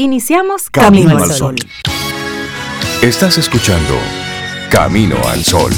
[0.00, 1.56] Iniciamos Camino, al Sol.
[3.02, 3.94] Estás escuchando
[4.70, 5.72] Camino al Sol.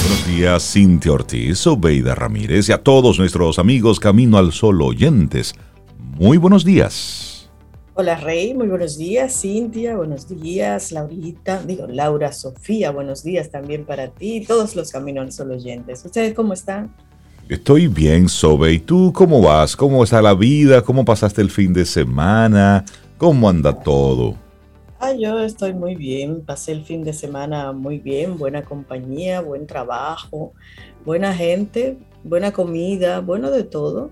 [0.00, 5.54] Buenos días, Cintia Ortiz, Obeida Ramírez y a todos nuestros amigos Camino al Sol oyentes.
[5.98, 7.35] Muy buenos días.
[7.98, 9.40] Hola Rey, muy buenos días.
[9.40, 10.92] Cintia, buenos días.
[10.92, 16.04] Laurita, digo Laura, Sofía, buenos días también para ti todos los Camino al Sol oyentes.
[16.04, 16.94] ¿Ustedes cómo están?
[17.48, 18.74] Estoy bien, Sobe.
[18.74, 19.74] ¿Y tú cómo vas?
[19.74, 20.82] ¿Cómo está la vida?
[20.82, 22.84] ¿Cómo pasaste el fin de semana?
[23.16, 24.34] ¿Cómo anda todo?
[25.00, 26.42] Ah, yo estoy muy bien.
[26.44, 28.36] Pasé el fin de semana muy bien.
[28.36, 30.52] Buena compañía, buen trabajo,
[31.06, 34.10] buena gente, buena comida, bueno de todo.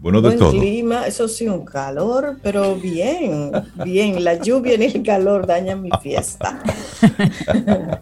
[0.00, 0.52] Bueno, de buen todo.
[0.52, 3.50] clima, eso sí, un calor, pero bien,
[3.84, 4.22] bien.
[4.22, 6.62] La lluvia ni el calor dañan mi fiesta.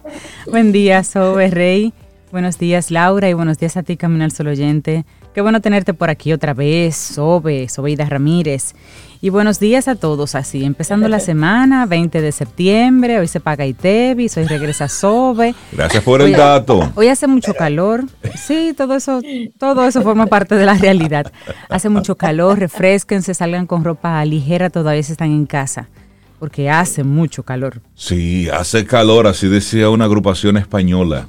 [0.50, 1.94] Buen día, Sobe Rey.
[2.30, 5.06] Buenos días, Laura, y buenos días a ti, Camino al Sol Oyente.
[5.36, 8.72] Qué bueno tenerte por aquí otra vez, Sobe, Sobeida Ramírez.
[9.20, 13.66] Y buenos días a todos, así, empezando la semana, 20 de septiembre, hoy se paga
[13.66, 15.54] ITEVIS, hoy regresa Sobe.
[15.72, 16.90] Gracias por el Hoy- dato.
[16.94, 18.04] Hoy hace mucho calor.
[18.34, 19.20] Sí, todo eso,
[19.58, 21.30] todo eso forma parte de la realidad.
[21.68, 25.90] Hace mucho calor, refresquense, salgan con ropa ligera todavía si están en casa,
[26.38, 27.82] porque hace mucho calor.
[27.94, 31.28] Sí, hace calor, así decía una agrupación española.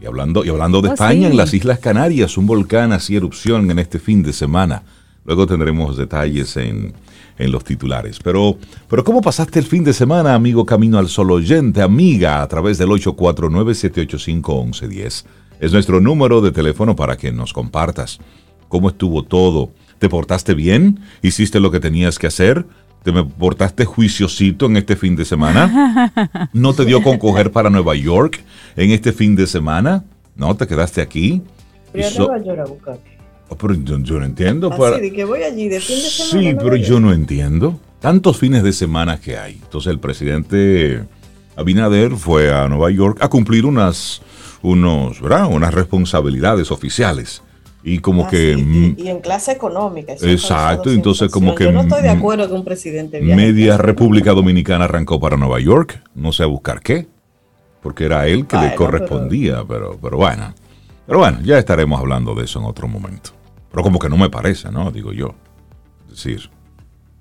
[0.00, 1.32] Y hablando, y hablando de Oh, España, sí.
[1.32, 4.82] en las Islas Canarias, un volcán hacía erupción en este fin de semana.
[5.24, 6.94] Luego tendremos detalles en,
[7.38, 8.18] en los titulares.
[8.22, 8.56] Pero,
[8.88, 12.78] pero ¿cómo pasaste el fin de semana, amigo Camino al Sol oyente, amiga, a través
[12.78, 15.24] del 849-785-1110?
[15.60, 18.18] Es nuestro número de teléfono para que nos compartas.
[18.68, 19.72] ¿Cómo estuvo todo?
[19.98, 21.00] ¿Te portaste bien?
[21.22, 22.66] ¿Hiciste lo que tenías que hacer?
[23.02, 26.12] ¿Te me portaste juiciosito en este fin de semana?
[26.52, 28.40] ¿No te dio con coger para Nueva York
[28.84, 30.04] en este fin de semana?
[30.36, 30.54] ¿No?
[30.56, 31.42] ¿Te quedaste aquí?
[31.92, 32.96] Nueva York a.
[33.50, 34.68] Oh, pero yo, yo no entiendo.
[34.70, 36.30] Así para- de que voy allí de fin de semana.
[36.32, 37.80] Sí, Nueva pero yo no entiendo.
[38.00, 39.54] Tantos fines de semana que hay.
[39.62, 41.02] Entonces el presidente
[41.56, 44.22] Abinader fue a Nueva York a cumplir unas,
[44.62, 45.46] unos, ¿verdad?
[45.50, 47.42] unas responsabilidades oficiales.
[47.82, 50.12] Y como Ah, que sí, y, y en clase económica.
[50.20, 54.32] Exacto, entonces como que, Yo no estoy de acuerdo que un presidente viaje media República
[54.32, 56.02] Dominicana arrancó para Nueva York.
[56.14, 57.06] No sé a buscar qué.
[57.88, 59.64] Porque era él que le correspondía.
[59.66, 60.52] Pero, pero bueno.
[61.06, 63.30] Pero bueno, ya estaremos hablando de eso en otro momento.
[63.70, 64.90] Pero como que no me parece, ¿no?
[64.90, 65.34] Digo yo.
[66.10, 66.50] Es decir,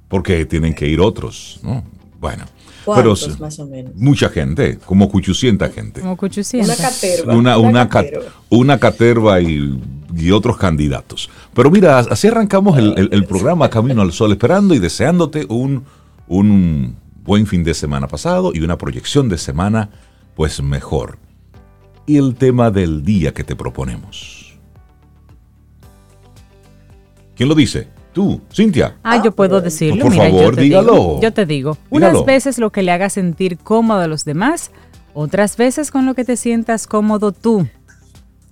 [0.09, 1.85] porque tienen que ir otros, ¿no?
[2.19, 2.43] Bueno.
[2.83, 3.93] Pero ¿Cuántos, sí, más o menos?
[3.95, 6.01] mucha gente, como 800 gente.
[6.01, 6.67] Como 800.
[6.67, 7.33] Una caterva.
[7.35, 8.25] Una, una, ca- caterva.
[8.49, 9.81] una caterva y,
[10.17, 11.29] y otros candidatos.
[11.53, 15.85] Pero mira, así arrancamos el, el- el programa Camino al Sol, esperando y deseándote un,
[16.27, 19.89] un buen fin de semana pasado y una proyección de semana,
[20.37, 21.17] pues mejor.
[22.05, 24.57] Y el tema del día que te proponemos.
[27.35, 27.87] ¿Quién lo dice?
[28.13, 28.97] Tú, Cintia.
[29.03, 30.03] Ah, yo puedo decirlo.
[30.03, 30.93] Por Mira, yo favor, te dígalo.
[30.93, 32.19] Digo, yo te digo, Dígalo.
[32.19, 34.71] unas veces lo que le haga sentir cómodo a los demás,
[35.13, 37.67] otras veces con lo que te sientas cómodo tú.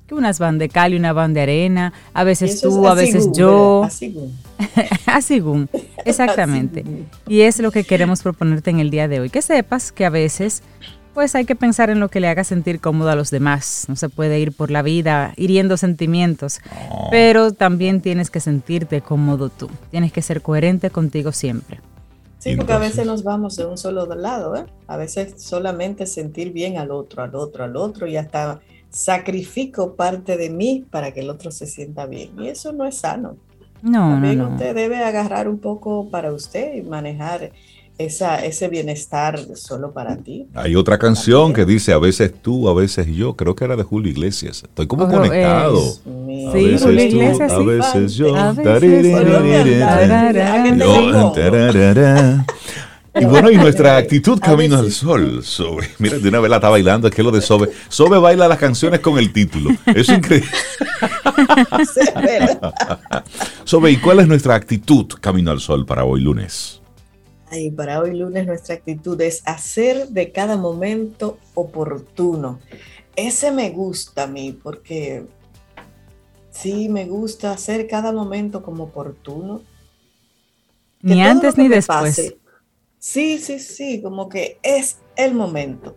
[0.07, 3.29] Que unas van de cal y una van de arena, a veces tú, a veces
[3.31, 3.83] yo.
[3.83, 4.31] Así, gu.
[5.05, 5.69] Así, Gun.
[6.03, 6.81] Exactamente.
[6.81, 9.29] Así, Y es lo que queremos proponerte en el día de hoy.
[9.29, 10.63] Que sepas que a veces,
[11.15, 13.85] pues hay que pensar en lo que le haga sentir cómodo a los demás.
[13.87, 16.59] No se puede ir por la vida hiriendo sentimientos.
[17.09, 19.69] Pero también tienes que sentirte cómodo tú.
[19.89, 21.79] Tienes que ser coherente contigo siempre.
[22.37, 24.65] Sí, porque a veces nos vamos de un solo lado, ¿eh?
[24.87, 30.37] A veces solamente sentir bien al otro, al otro, al otro, y hasta sacrifico parte
[30.37, 32.37] de mí para que el otro se sienta bien.
[32.37, 33.37] Y eso no es sano.
[33.81, 34.49] No, no, También no.
[34.49, 37.51] usted debe agarrar un poco para usted y manejar
[37.97, 40.47] esa, ese bienestar solo para ti.
[40.53, 43.35] Hay otra canción que dice a veces tú, a veces yo.
[43.35, 44.63] Creo que era de Julio Iglesias.
[44.63, 45.77] Estoy como Oh, conectado.
[45.79, 46.49] es- Mío.
[46.49, 48.35] A Sí, veces Julio tú, Iglesias, a veces yo.
[48.35, 49.05] A veces.
[53.17, 55.87] Y bueno, y nuestra actitud camino al sol, Sobe.
[55.99, 57.69] Mira, de una vez la está bailando, es que lo de Sobe.
[57.87, 59.69] Sobe baila las canciones con el título.
[59.85, 60.49] Es increíble.
[63.63, 66.81] Sobe, ¿y cuál es nuestra actitud camino al sol para hoy lunes?
[67.51, 72.59] Ay, para hoy lunes nuestra actitud es hacer de cada momento oportuno.
[73.15, 75.25] Ese me gusta a mí porque
[76.49, 79.61] sí me gusta hacer cada momento como oportuno.
[81.01, 81.85] Que Ni antes ni después.
[81.87, 82.37] pase,
[82.97, 85.95] sí, sí, sí, como que es el momento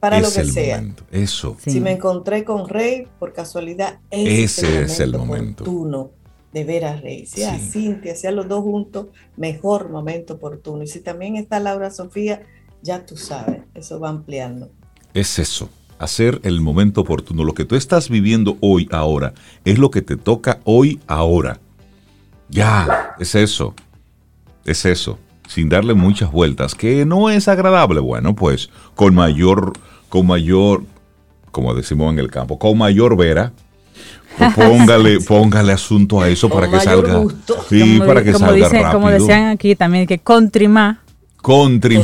[0.00, 0.76] para lo que el sea.
[0.78, 1.04] momento.
[1.10, 1.56] Eso.
[1.60, 1.72] Sí.
[1.72, 5.64] Si me encontré con Rey, por casualidad, ese, Ese es el momento.
[5.64, 6.10] oportuno
[6.54, 7.26] de ver a Rey.
[7.26, 7.70] Si a Sí.
[7.72, 10.84] Cintia, si a los dos juntos, mejor momento oportuno.
[10.84, 12.42] Y si también está Laura Sofía,
[12.80, 14.70] ya tú sabes, eso va ampliando.
[15.12, 15.68] Es eso.
[15.96, 17.44] hacer el momento oportuno.
[17.44, 19.32] Lo que tú estás viviendo hoy, ahora,
[19.64, 21.60] es lo que te toca hoy, ahora.
[22.50, 23.74] Ya, es eso.
[24.64, 25.18] Es eso.
[25.48, 28.00] Sin darle muchas vueltas, que no es agradable.
[28.00, 29.72] Bueno, pues con mayor,
[30.08, 30.82] con mayor,
[31.52, 33.52] como decimos en el campo, con mayor vera,
[34.56, 37.22] póngale, póngale asunto a eso para que salga.
[37.68, 38.92] Sí, para que salga rápido.
[38.92, 41.00] Como decían aquí también, que contrima
[41.44, 42.02] Country.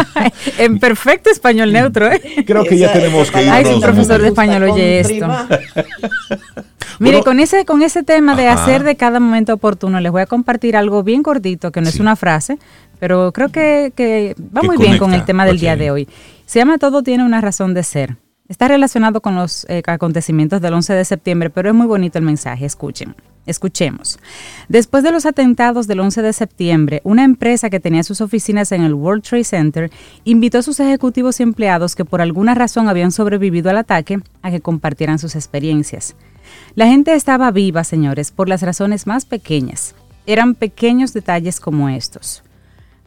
[0.58, 2.20] en perfecto español neutro, ¿eh?
[2.46, 3.56] Creo que ya tenemos que irnos.
[3.56, 5.26] Ay, un profesor de español oye esto.
[7.00, 10.26] Mire, con ese con ese tema de hacer de cada momento oportuno, les voy a
[10.26, 12.58] compartir algo bien cortito, que no es una frase,
[13.00, 16.08] pero creo que, va muy bien con el tema del día de hoy.
[16.46, 18.16] Se llama Todo tiene una razón de ser.
[18.46, 22.26] Está relacionado con los eh, acontecimientos del 11 de septiembre, pero es muy bonito el
[22.26, 22.66] mensaje.
[22.66, 23.14] Escuchen.
[23.46, 24.18] Escuchemos.
[24.68, 28.82] Después de los atentados del 11 de septiembre, una empresa que tenía sus oficinas en
[28.82, 29.90] el World Trade Center
[30.24, 34.50] invitó a sus ejecutivos y empleados que por alguna razón habían sobrevivido al ataque a
[34.50, 36.14] que compartieran sus experiencias.
[36.74, 39.94] La gente estaba viva, señores, por las razones más pequeñas.
[40.26, 42.42] Eran pequeños detalles como estos.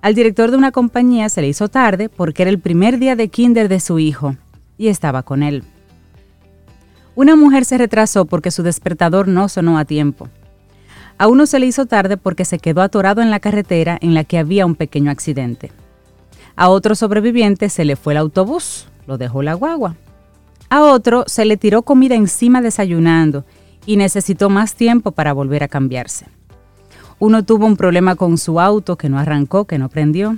[0.01, 3.28] Al director de una compañía se le hizo tarde porque era el primer día de
[3.28, 4.36] kinder de su hijo
[4.78, 5.64] y estaba con él.
[7.16, 10.30] Una mujer se retrasó porque su despertador no sonó a tiempo.
[11.18, 14.24] A uno se le hizo tarde porque se quedó atorado en la carretera en la
[14.24, 15.72] que había un pequeño accidente.
[16.56, 19.96] A otro sobreviviente se le fue el autobús, lo dejó la guagua.
[20.70, 23.46] A otro se le tiró comida encima desayunando
[23.86, 26.28] y necesitó más tiempo para volver a cambiarse.
[27.20, 30.38] Uno tuvo un problema con su auto que no arrancó, que no prendió.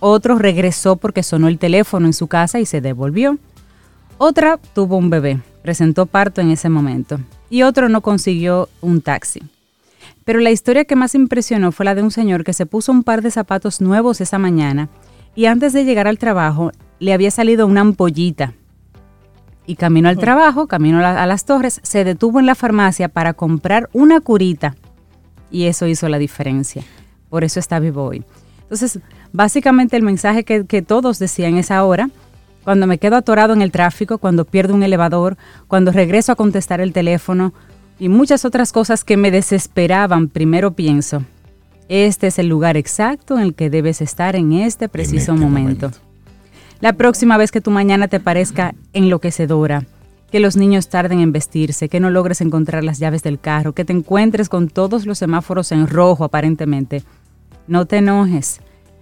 [0.00, 3.38] Otro regresó porque sonó el teléfono en su casa y se devolvió.
[4.22, 7.18] Otra tuvo un bebé presentó parto en ese momento
[7.48, 9.40] y otro no consiguió un taxi.
[10.26, 13.02] Pero la historia que más impresionó fue la de un señor que se puso un
[13.02, 14.90] par de zapatos nuevos esa mañana
[15.34, 18.52] y antes de llegar al trabajo le había salido una ampollita.
[19.64, 23.88] Y camino al trabajo, camino a, las torres, se detuvo en la farmacia para comprar
[23.94, 24.76] una curita.
[25.50, 26.84] Y eso hizo la diferencia.
[27.30, 28.22] Por eso está vivo hoy.
[28.64, 28.98] Entonces,
[29.32, 32.10] básicamente el mensaje que, que todos decían esa hora
[32.70, 35.36] cuando me quedo atorado en el tráfico, cuando pierdo un elevador,
[35.66, 37.52] cuando regreso a contestar el teléfono
[37.98, 41.24] y muchas otras cosas que me desesperaban, primero pienso,
[41.88, 45.90] este es el lugar exacto en el que debes estar en este preciso este momento.
[46.78, 49.84] La próxima vez que tu mañana te parezca enloquecedora,
[50.30, 53.84] que los niños tarden en vestirse, que no logres encontrar las llaves del carro, que
[53.84, 57.02] te encuentres con todos los semáforos en rojo aparentemente,
[57.66, 58.60] no te enojes,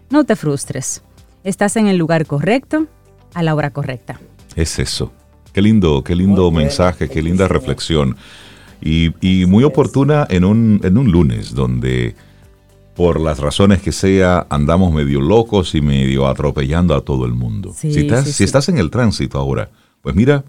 [0.09, 1.03] no te frustres.
[1.45, 2.87] Estás en el lugar correcto,
[3.35, 4.21] a la hora correcta.
[4.57, 5.13] Es eso.
[5.53, 8.17] Qué lindo, qué lindo mensaje, qué linda reflexión.
[8.81, 9.11] Y,
[9.47, 12.15] muy oportuna en un, en un lunes donde
[12.95, 17.73] por las razones que sea andamos medio locos y medio atropellando a todo el mundo.
[17.73, 19.71] si, estás, si estás en el tránsito ahora,
[20.03, 20.45] pues mira,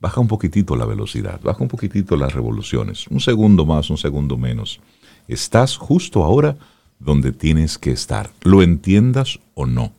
[0.00, 4.36] baja un poquitito la velocidad, baja un poquitito las revoluciones, un segundo más, un segundo
[4.36, 4.80] menos.
[5.28, 6.56] Estás justo ahora
[6.98, 9.92] donde tienes que estar, lo entiendas o no.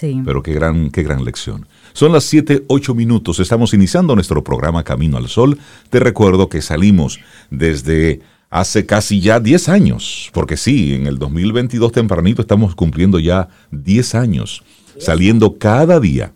[0.00, 1.68] Pero qué gran, qué gran lección.
[1.92, 3.38] Son las 7, 8 minutos.
[3.38, 5.58] Estamos iniciando nuestro programa Camino al Sol.
[5.88, 7.20] Te recuerdo que salimos
[7.50, 8.20] desde
[8.50, 14.14] hace casi ya 10 años, porque sí, en el 2022 tempranito estamos cumpliendo ya 10
[14.16, 14.64] años,
[14.98, 16.32] saliendo cada día,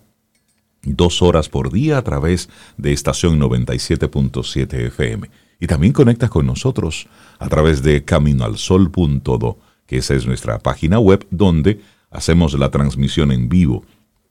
[0.83, 5.29] dos horas por día a través de estación 97.7 FM.
[5.59, 7.07] Y también conectas con nosotros
[7.39, 13.49] a través de caminoalsol.do, que esa es nuestra página web donde hacemos la transmisión en
[13.49, 13.83] vivo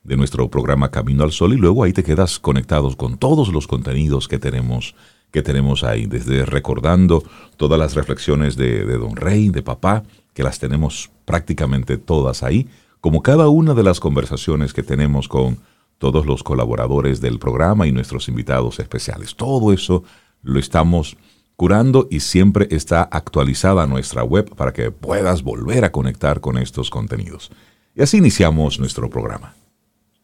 [0.02, 3.66] de nuestro programa Camino al Sol y luego ahí te quedas conectados con todos los
[3.66, 4.94] contenidos que tenemos
[5.30, 7.22] que tenemos ahí, desde recordando
[7.58, 12.66] todas las reflexiones de, de Don Rey, de papá, que las tenemos prácticamente todas ahí,
[13.02, 15.58] como cada una de las conversaciones que tenemos con
[15.98, 19.36] todos los colaboradores del programa y nuestros invitados especiales.
[19.36, 20.04] Todo eso
[20.42, 21.16] lo estamos
[21.56, 26.88] curando y siempre está actualizada nuestra web para que puedas volver a conectar con estos
[26.88, 27.50] contenidos.
[27.98, 29.56] Y así iniciamos nuestro programa.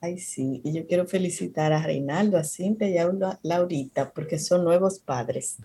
[0.01, 3.11] Ay, sí, y yo quiero felicitar a Reinaldo, a Cintia y a
[3.43, 5.57] Laurita, porque son nuevos padres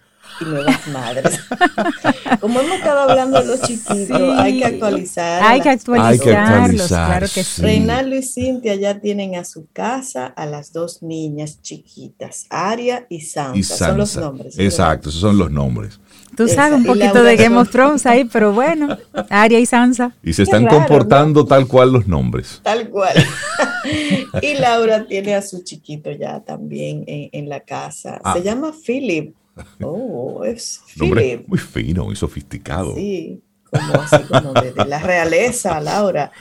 [0.41, 1.39] y nuevas madres.
[2.39, 5.43] Como hemos estado hablando de los chiquitos, hay que actualizar.
[5.43, 7.61] Hay que actualizarlos, claro que sí.
[7.61, 13.21] Reinaldo y Cintia ya tienen a su casa a las dos niñas chiquitas, Aria y
[13.21, 13.77] Sansa.
[13.77, 14.57] Son los nombres.
[14.57, 15.99] Exacto, esos son los nombres.
[16.35, 18.97] Tú sabes un poquito de Game of Thrones ahí, pero bueno,
[19.29, 20.15] Aria y Sansa.
[20.23, 22.61] Y se están comportando tal cual los nombres.
[22.63, 23.15] Tal cual.
[24.41, 28.15] y Laura tiene a su chiquito ya también en, la casa.
[28.15, 28.39] Se ah.
[28.39, 29.33] llama Philip.
[29.81, 31.47] Oh, es Philip.
[31.47, 32.95] Muy fino, y sofisticado.
[32.95, 36.31] Sí, como así como de, de la realeza, Laura.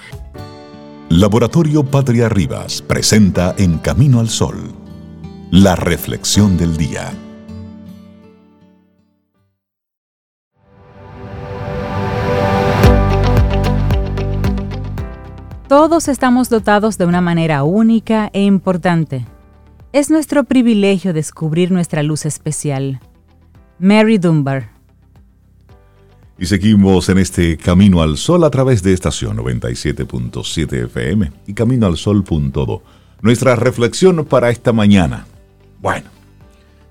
[1.08, 4.72] Laboratorio Patria Rivas presenta En Camino al Sol
[5.50, 7.12] La reflexión del día.
[15.68, 19.26] Todos estamos dotados de una manera única e importante.
[19.92, 23.00] Es nuestro privilegio descubrir nuestra luz especial.
[23.78, 24.70] Mary Dunbar.
[26.38, 32.82] Y seguimos en este Camino al Sol a través de estación 97.7 FM y caminoalsol.do.
[33.20, 35.26] Nuestra reflexión para esta mañana.
[35.82, 36.08] Bueno,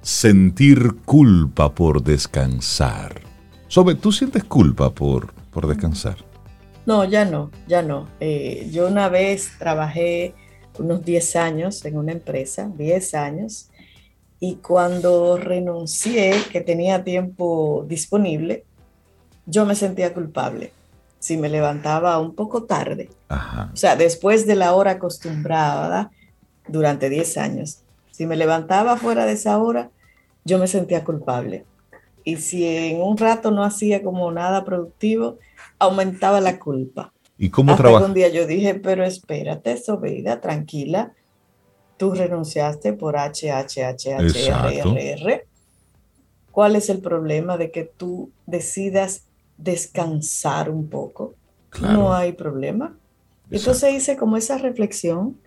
[0.03, 3.21] sentir culpa por descansar.
[3.69, 6.26] Sobe, ¿tú sientes culpa por, por descansar?
[6.87, 8.07] No, ya no, ya no.
[8.21, 10.33] Eh, yo una vez trabajé
[10.79, 13.69] unos 10 años en una empresa, 10 años,
[14.39, 18.63] y cuando renuncié, que tenía tiempo disponible,
[19.45, 20.71] yo me sentía culpable
[21.19, 23.09] si me levantaba un poco tarde.
[23.29, 26.09] O sea, después de la hora acostumbrada
[26.69, 27.81] durante 10 años.
[28.11, 29.89] Si me levantaba fuera de esa hora,
[30.45, 31.65] yo me sentía culpable.
[32.23, 35.37] Y si en un rato no hacía como nada productivo,
[35.79, 37.13] aumentaba la culpa.
[37.37, 38.05] ¿Y cómo trabaja?
[38.05, 41.13] un día yo dije, pero espérate, Sobeida, tranquila.
[41.97, 45.47] Tú renunciaste por H, H, H, H, R, R, R.
[46.51, 49.23] ¿Cuál es el problema de que tú decidas
[49.57, 51.35] descansar un poco?
[51.81, 52.95] No hay problema.
[53.51, 55.37] Entonces hice como esa reflexión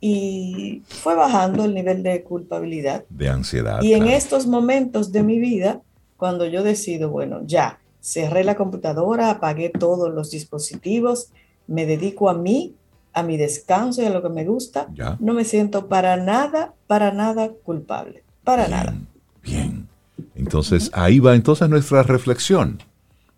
[0.00, 3.04] y fue bajando el nivel de culpabilidad.
[3.08, 3.82] De ansiedad.
[3.82, 5.82] Y en estos momentos de mi vida,
[6.16, 11.28] cuando yo decido, bueno, ya, cerré la computadora, apagué todos los dispositivos,
[11.66, 12.74] me dedico a mí,
[13.12, 14.88] a mi descanso y a lo que me gusta,
[15.18, 18.94] no me siento para nada, para nada culpable, para nada.
[19.42, 19.86] Bien.
[20.34, 22.78] Entonces, ahí va entonces nuestra reflexión,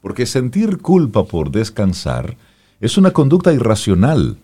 [0.00, 2.36] porque sentir culpa por descansar
[2.80, 4.36] es una conducta irracional.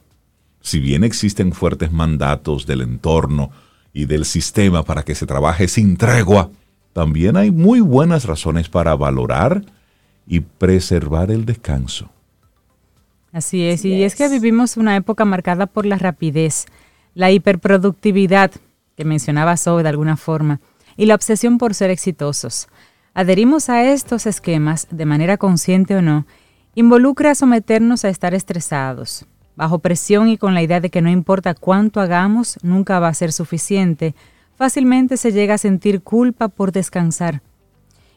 [0.61, 3.50] Si bien existen fuertes mandatos del entorno
[3.92, 6.50] y del sistema para que se trabaje sin tregua,
[6.92, 9.62] también hay muy buenas razones para valorar
[10.26, 12.11] y preservar el descanso.
[13.33, 16.66] Así es, y es que vivimos una época marcada por la rapidez,
[17.14, 18.50] la hiperproductividad,
[18.97, 20.61] que mencionaba Zoe de alguna forma,
[20.97, 22.68] y la obsesión por ser exitosos.
[23.12, 26.26] Adherimos a estos esquemas, de manera consciente o no,
[26.75, 31.54] involucra someternos a estar estresados, bajo presión y con la idea de que no importa
[31.54, 34.14] cuánto hagamos, nunca va a ser suficiente,
[34.56, 37.42] fácilmente se llega a sentir culpa por descansar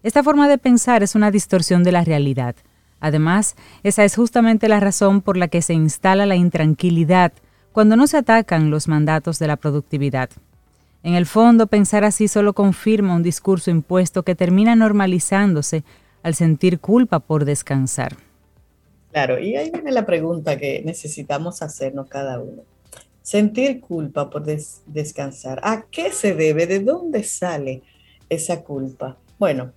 [0.03, 2.55] esta forma de pensar es una distorsión de la realidad.
[2.99, 7.31] Además, esa es justamente la razón por la que se instala la intranquilidad
[7.71, 10.29] cuando no se atacan los mandatos de la productividad.
[11.03, 15.83] En el fondo, pensar así solo confirma un discurso impuesto que termina normalizándose
[16.23, 18.17] al sentir culpa por descansar.
[19.11, 22.63] Claro, y ahí viene la pregunta que necesitamos hacernos cada uno.
[23.21, 26.67] Sentir culpa por descansar, ¿a qué se debe?
[26.67, 27.81] ¿De dónde sale
[28.27, 29.17] esa culpa?
[29.37, 29.71] Bueno,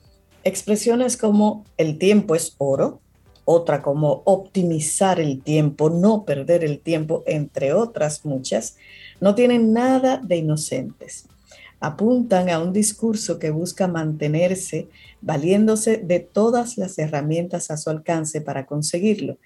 [0.44, 3.00] Expresiones como el tiempo es oro,
[3.44, 8.76] otra como optimizar el tiempo, no perder el tiempo, entre otras muchas,
[9.20, 11.26] no tienen nada de inocentes.
[11.78, 14.88] Apuntan a un discurso que busca mantenerse
[15.20, 19.38] valiéndose de todas las herramientas a su alcance para conseguirlo.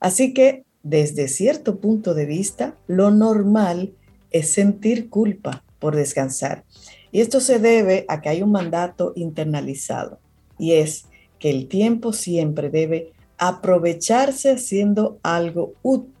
[0.00, 3.92] Así que, desde cierto punto de vista, lo normal
[4.32, 6.64] es sentir culpa por descansar.
[7.12, 10.18] Y esto se debe a que hay un mandato internalizado
[10.60, 11.06] y es
[11.38, 16.12] que el tiempo siempre debe aprovecharse haciendo algo útil.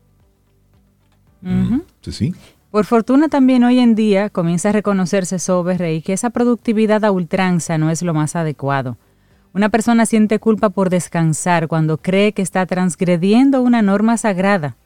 [2.00, 2.34] Sí, sí.
[2.70, 7.10] Por fortuna también hoy en día comienza a reconocerse sobre Rey que esa productividad a
[7.10, 8.96] ultranza no es lo más adecuado.
[9.52, 14.76] Una persona siente culpa por descansar cuando cree que está transgrediendo una norma sagrada.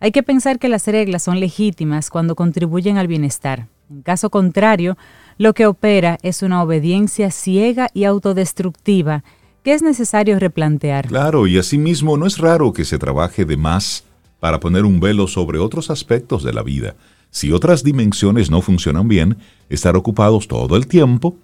[0.00, 3.66] Hay que pensar que las reglas son legítimas cuando contribuyen al bienestar.
[3.90, 4.96] En caso contrario,
[5.38, 9.24] lo que opera es una obediencia ciega y autodestructiva
[9.62, 11.08] que es necesario replantear.
[11.08, 14.04] Claro, y asimismo no es raro que se trabaje de más
[14.40, 16.94] para poner un velo sobre otros aspectos de la vida.
[17.30, 19.36] Si otras dimensiones no funcionan bien,
[19.68, 21.36] estar ocupados todo el tiempo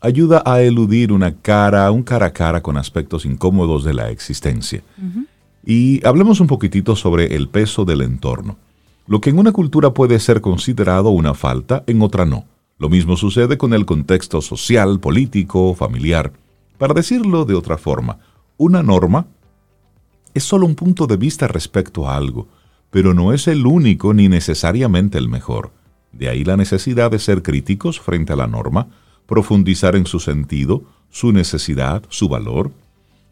[0.00, 4.82] ayuda a eludir una cara, un cara a cara con aspectos incómodos de la existencia.
[5.64, 8.56] Y hablemos un poquitito sobre el peso del entorno.
[9.06, 12.44] Lo que en una cultura puede ser considerado una falta, en otra no.
[12.80, 16.32] Lo mismo sucede con el contexto social, político, familiar.
[16.78, 18.20] Para decirlo de otra forma,
[18.56, 19.26] una norma
[20.32, 22.48] es solo un punto de vista respecto a algo,
[22.90, 25.72] pero no es el único ni necesariamente el mejor.
[26.12, 28.88] De ahí la necesidad de ser críticos frente a la norma,
[29.26, 32.72] profundizar en su sentido, su necesidad, su valor.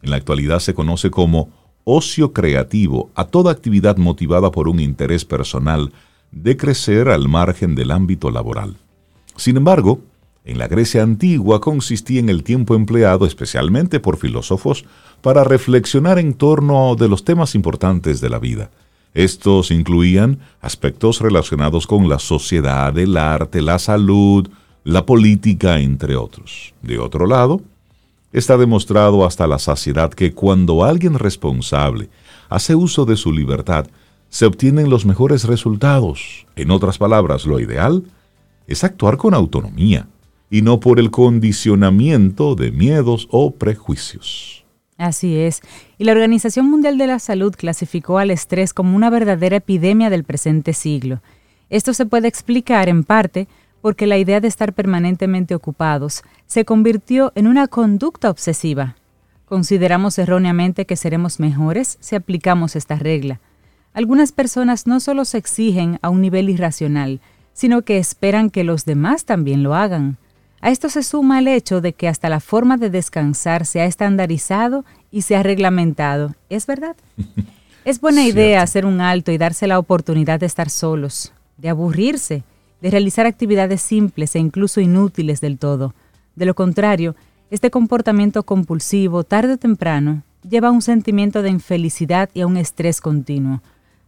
[0.03, 1.49] En la actualidad se conoce como
[1.85, 5.91] ocio creativo a toda actividad motivada por un interés personal
[6.31, 8.77] de crecer al margen del ámbito laboral.
[9.39, 10.01] Sin embargo,
[10.43, 14.83] en la Grecia antigua consistía en el tiempo empleado especialmente por filósofos
[15.21, 18.69] para reflexionar en torno de los temas importantes de la vida.
[19.13, 24.49] Estos incluían aspectos relacionados con la sociedad, el arte, la salud,
[24.83, 26.73] la política, entre otros.
[26.81, 27.61] De otro lado,
[28.33, 32.09] está demostrado hasta la saciedad que cuando alguien responsable
[32.49, 33.87] hace uso de su libertad,
[34.27, 36.45] se obtienen los mejores resultados.
[36.57, 38.03] En otras palabras, lo ideal
[38.69, 40.07] es actuar con autonomía
[40.49, 44.65] y no por el condicionamiento de miedos o prejuicios.
[44.97, 45.61] Así es.
[45.97, 50.23] Y la Organización Mundial de la Salud clasificó al estrés como una verdadera epidemia del
[50.23, 51.21] presente siglo.
[51.69, 53.47] Esto se puede explicar en parte
[53.81, 58.95] porque la idea de estar permanentemente ocupados se convirtió en una conducta obsesiva.
[59.45, 63.39] Consideramos erróneamente que seremos mejores si aplicamos esta regla.
[63.93, 67.21] Algunas personas no solo se exigen a un nivel irracional,
[67.53, 70.17] sino que esperan que los demás también lo hagan.
[70.61, 73.85] A esto se suma el hecho de que hasta la forma de descansar se ha
[73.85, 76.35] estandarizado y se ha reglamentado.
[76.49, 76.95] ¿Es verdad?
[77.85, 82.43] Es buena idea hacer un alto y darse la oportunidad de estar solos, de aburrirse,
[82.81, 85.95] de realizar actividades simples e incluso inútiles del todo.
[86.35, 87.15] De lo contrario,
[87.49, 92.57] este comportamiento compulsivo, tarde o temprano, lleva a un sentimiento de infelicidad y a un
[92.57, 93.61] estrés continuo.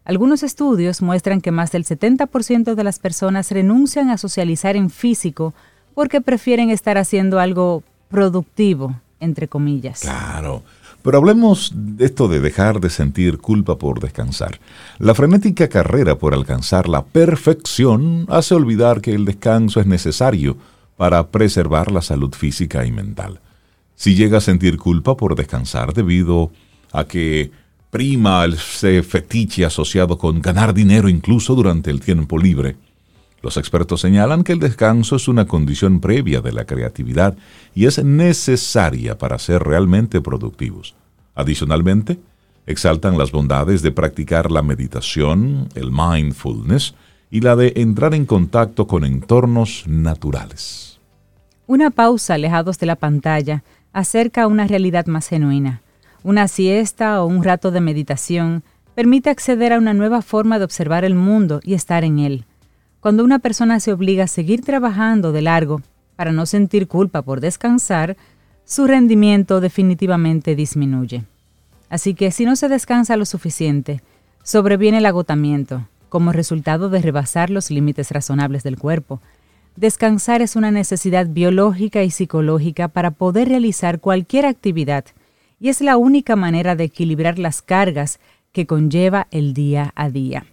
[0.04, 5.54] Algunos estudios muestran que más del 70% de las personas renuncian a socializar en físico
[5.94, 10.02] porque prefieren estar haciendo algo productivo, entre comillas.
[10.02, 10.64] Claro.
[11.04, 14.60] Pero hablemos de esto de dejar de sentir culpa por descansar.
[15.00, 20.58] La frenética carrera por alcanzar la perfección hace olvidar que el descanso es necesario
[20.98, 23.40] para preservar la salud física y mental.
[23.96, 26.52] Si llega a sentir culpa por descansar debido
[26.92, 27.52] a que
[27.92, 32.78] prima ese fetiche asociado con ganar dinero incluso durante el tiempo libre,
[33.42, 37.36] los expertos señalan que el descanso es una condición previa de la creatividad
[37.74, 40.94] y es necesaria para ser realmente productivos.
[41.34, 42.20] Adicionalmente,
[42.68, 46.94] exaltan las bondades de practicar la meditación, el mindfulness
[47.32, 51.00] y la de entrar en contacto con entornos naturales.
[51.66, 55.82] Una pausa alejados de la pantalla acerca a una realidad más genuina.
[56.24, 58.64] Una siesta o un rato de meditación
[58.96, 62.46] permite acceder a una nueva forma de observar el mundo y estar en él
[63.02, 65.82] cuando una persona se obliga a seguir trabajando de largo
[66.16, 68.16] para no sentir culpa por descansar,
[68.64, 71.26] su rendimiento definitivamente disminuye.
[71.90, 74.02] Así que si no se descansa lo suficiente,
[74.44, 79.20] sobreviene el agotamiento, como resultado de rebasar los límites razonables del cuerpo.
[79.76, 85.06] Descansar es una necesidad biológica y psicológica para poder realizar cualquier actividad,
[85.62, 88.20] y es la única manera de equilibrar las cargas
[88.52, 90.46] que conlleva el día a día.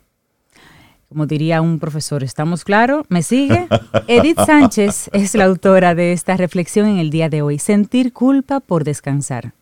[1.09, 3.07] Como diría un profesor, ¿estamos claros?
[3.09, 3.67] ¿Me sigue?
[4.07, 8.61] Edith Sánchez es la autora de esta reflexión en el día de hoy, Sentir culpa
[8.61, 9.55] por descansar.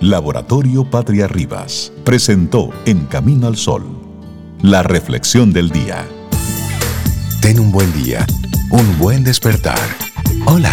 [0.00, 3.84] Laboratorio Patria Rivas presentó En Camino al Sol,
[4.62, 6.04] la reflexión del día.
[7.40, 8.26] Ten un buen día,
[8.72, 9.78] un buen despertar.
[10.46, 10.72] Hola.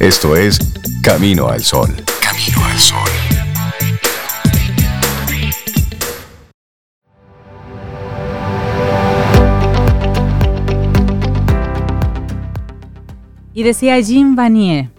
[0.00, 0.58] Esto es
[1.02, 1.94] Camino al Sol.
[2.38, 2.98] Camino al Sol.
[13.54, 14.90] Y decía Jim Vanier,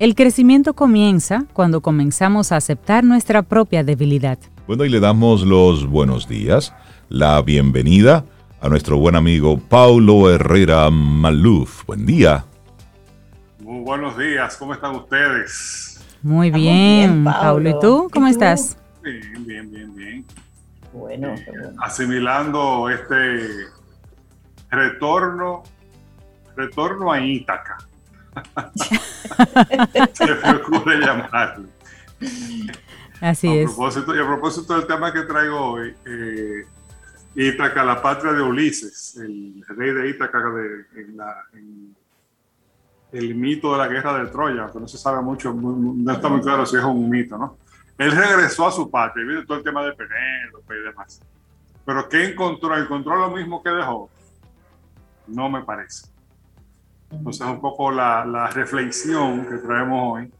[0.00, 4.38] el crecimiento comienza cuando comenzamos a aceptar nuestra propia debilidad.
[4.66, 6.74] Bueno, y le damos los buenos días,
[7.08, 8.24] la bienvenida
[8.60, 11.84] a nuestro buen amigo Paulo Herrera Maluf.
[11.86, 12.44] Buen día.
[13.60, 15.89] Muy buenos días, ¿cómo están ustedes?
[16.22, 17.70] Muy bien, Paulo.
[17.70, 18.76] ¿Y tú cómo estás?
[19.02, 20.24] Bien, bien, bien, bien.
[20.92, 21.44] Bueno, eh,
[21.78, 23.66] asimilando este
[24.70, 25.62] retorno,
[26.56, 27.78] retorno a Ítaca.
[30.12, 31.68] Se me ocurre llamarlo.
[33.20, 33.70] Así a es.
[33.70, 36.66] Propósito, y a propósito del tema que traigo hoy, eh,
[37.34, 41.96] Ítaca, la patria de Ulises, el rey de Ítaca de, en la, en
[43.12, 46.40] el mito de la guerra de Troya, que no se sabe mucho, no está muy
[46.40, 47.56] claro si es un mito, ¿no?
[47.98, 51.20] Él regresó a su patria, viene todo el tema de Penélope y demás.
[51.84, 52.76] Pero ¿qué encontró?
[52.76, 54.08] ¿Encontró lo mismo que dejó?
[55.26, 56.08] No me parece.
[57.10, 60.32] Entonces, un poco la, la reflexión que traemos hoy,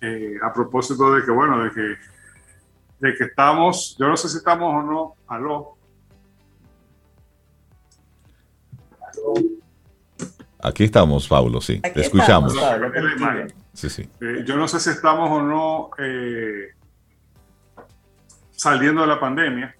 [0.00, 1.96] eh, a propósito de que, bueno, de que,
[2.98, 5.76] de que estamos, yo no sé si estamos o no, aló.
[10.62, 12.54] Aquí estamos, Pablo, sí, Aquí te escuchamos.
[12.54, 13.46] estamos, Pablo.
[13.72, 14.08] Sí, sí.
[14.20, 16.68] Eh, yo no sé si estamos o no eh,
[18.52, 19.74] saliendo de la pandemia.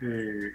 [0.00, 0.52] Eh,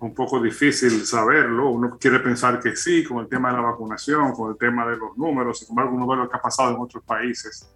[0.00, 1.70] un poco difícil saberlo.
[1.70, 4.96] Uno quiere pensar que sí, con el tema de la vacunación, con el tema de
[4.96, 7.72] los números, sin embargo, uno ve lo que ha pasado en otros países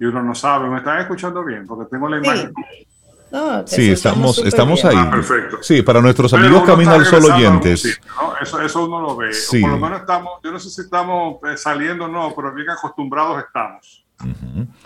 [0.00, 0.68] y uno no sabe.
[0.68, 1.64] ¿Me están escuchando bien?
[1.64, 2.52] Porque tengo la imagen.
[2.56, 2.86] Sí,
[3.66, 4.96] estamos, estamos ahí.
[4.98, 5.58] Ah, perfecto.
[5.60, 8.00] Sí, para nuestros amigos Camino al Sol oyentes.
[8.40, 9.30] eso, eso, uno lo ve.
[9.60, 12.70] por lo menos estamos, yo no sé si estamos eh, saliendo o no, pero bien
[12.70, 14.04] acostumbrados estamos.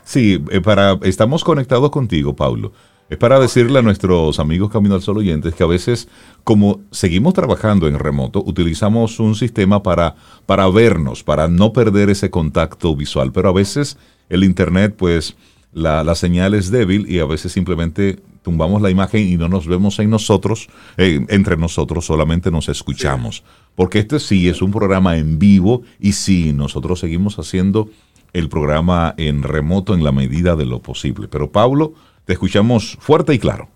[0.04, 2.72] Sí, eh, para, estamos conectados contigo, Paulo.
[3.08, 6.08] Es para decirle a nuestros amigos Camino al Sol oyentes que a veces,
[6.44, 10.14] como seguimos trabajando en remoto, utilizamos un sistema para,
[10.46, 13.30] para vernos, para no perder ese contacto visual.
[13.32, 13.98] Pero a veces
[14.30, 15.36] el Internet, pues,
[15.74, 19.66] la, la señal es débil y a veces simplemente tumbamos la imagen y no nos
[19.66, 23.44] vemos en nosotros, eh, entre nosotros, solamente nos escuchamos.
[23.74, 27.88] Porque este sí es un programa en vivo y sí, nosotros seguimos haciendo
[28.32, 31.28] el programa en remoto en la medida de lo posible.
[31.28, 33.68] Pero Pablo, te escuchamos fuerte y claro.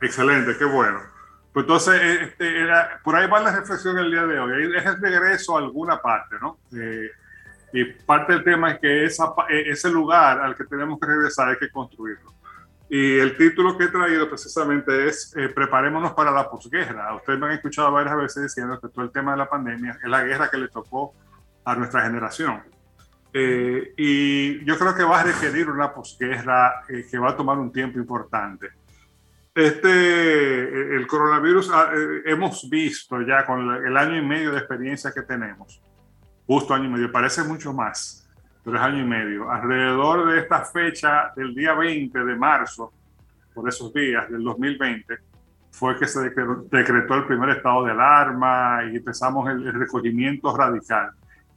[0.00, 1.00] Excelente, qué bueno.
[1.52, 2.66] Pues entonces, eh, este,
[3.02, 4.76] por ahí va la reflexión el día de hoy.
[4.76, 6.58] Es el regreso a alguna parte, ¿no?
[6.76, 7.10] Eh,
[7.72, 11.48] y parte del tema es que esa, e, ese lugar al que tenemos que regresar
[11.48, 12.34] hay que construirlo.
[12.88, 17.14] Y el título que he traído precisamente es eh, Preparémonos para la posguerra.
[17.16, 20.08] Ustedes me han escuchado varias veces diciendo que todo el tema de la pandemia es
[20.08, 21.14] la guerra que le tocó
[21.64, 22.62] a nuestra generación.
[23.32, 27.58] Eh, y yo creo que va a requerir una posguerra eh, que va a tomar
[27.58, 28.70] un tiempo importante.
[29.54, 35.12] Este, el coronavirus, ah, eh, hemos visto ya con el año y medio de experiencia
[35.12, 35.82] que tenemos,
[36.46, 38.25] justo año y medio, parece mucho más,
[38.66, 39.48] pero es año y medio.
[39.48, 42.92] Alrededor de esta fecha, del día 20 de marzo,
[43.54, 45.18] por esos días del 2020,
[45.70, 51.12] fue que se decretó el primer estado de alarma y empezamos el, recogimiento radical,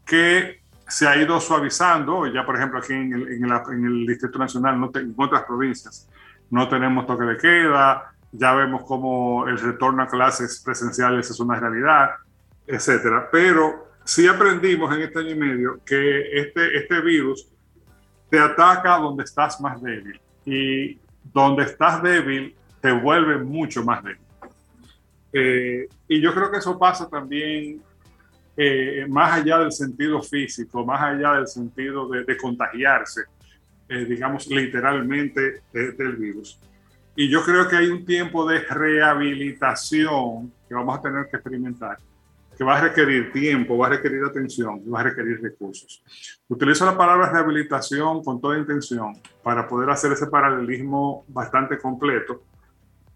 [0.05, 2.27] que se ha ido suavizando.
[2.27, 6.07] Ya, por ejemplo, aquí en el, en el, Distrito Nacional, no en otras provincias,
[6.51, 8.13] no tenemos toque de queda.
[8.33, 12.11] Ya vemos cómo el retorno a clases presenciales es una realidad,
[12.67, 13.29] etcétera.
[13.31, 17.47] Pero sí aprendimos en este año y medio que este, este virus
[18.27, 20.19] te ataca donde estás más débil.
[20.45, 20.99] Y
[21.31, 24.21] donde estás débil, te vuelve mucho más débil.
[25.31, 27.83] Eh, y yo creo que eso pasa también
[28.57, 33.21] eh, más allá del sentido físico, más allá del sentido de, contagiarse,
[33.87, 36.59] eh, digamos literalmente del virus.
[37.15, 41.99] Y yo creo que hay un tiempo de rehabilitación que vamos a tener que experimentar,
[42.59, 46.03] que va a requerir tiempo, va a requerir atención, va a requerir recursos.
[46.49, 52.43] Utilizo la palabra rehabilitación con toda intención para poder hacer ese paralelismo bastante completo,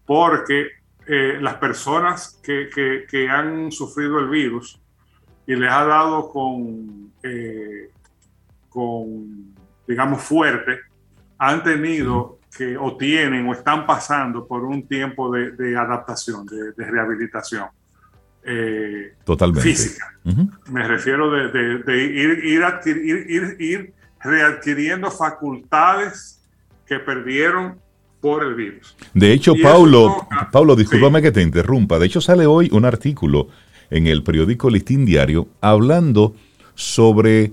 [0.06, 0.68] porque
[1.06, 4.80] eh, las personas que, que, que han sufrido el virus,
[5.46, 7.90] y les ha dado con, eh,
[8.70, 9.54] con
[9.86, 10.80] digamos, fuerte,
[11.36, 17.66] han tenido que o tienen o están pasando por un tiempo de, adaptación, de, rehabilitación.
[18.46, 19.68] Eh, Totalmente.
[19.68, 20.14] Física.
[20.70, 22.42] Me refiero de, ir,
[23.28, 26.40] ir, ir, readquiriendo facultades
[26.86, 27.78] que perdieron
[28.20, 28.96] por el virus.
[29.12, 31.98] De hecho, Paulo, Paulo, discúlpame que te interrumpa.
[31.98, 33.48] De hecho, sale hoy un artículo
[33.90, 36.34] en el periódico Listín Diario hablando
[36.74, 37.52] sobre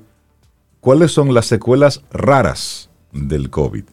[0.79, 3.83] cuáles son las secuelas raras del COVID.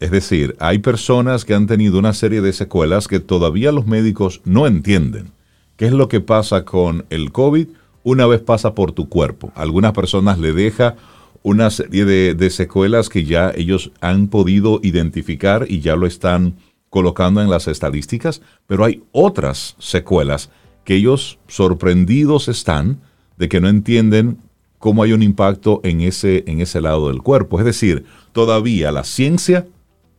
[0.00, 4.40] Es decir, hay personas que han tenido una serie de secuelas que todavía los médicos
[4.44, 5.32] no entienden.
[5.80, 7.68] ¿Qué es lo que pasa con el COVID
[8.02, 9.50] una vez pasa por tu cuerpo?
[9.54, 10.96] Algunas personas le deja
[11.42, 16.56] una serie de, de, secuelas que ya ellos han podido identificar y ya lo están
[16.90, 20.50] colocando en las estadísticas, pero hay otras secuelas
[20.84, 23.00] que ellos sorprendidos están
[23.38, 24.36] de que no entienden
[24.78, 27.58] cómo hay un impacto en ese, en ese lado del cuerpo.
[27.58, 29.66] Es decir, todavía la ciencia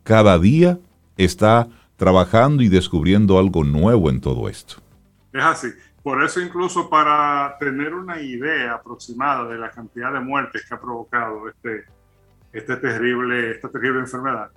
[0.01, 0.79] cada día
[1.17, 4.80] está trabajando y descubriendo algo nuevo en todo esto.
[5.33, 5.73] Es así.
[6.03, 10.79] Por eso incluso para tener una idea aproximada de la cantidad de muertes que ha
[10.79, 11.85] provocado este,
[12.51, 14.49] este terrible, esta terrible enfermedad,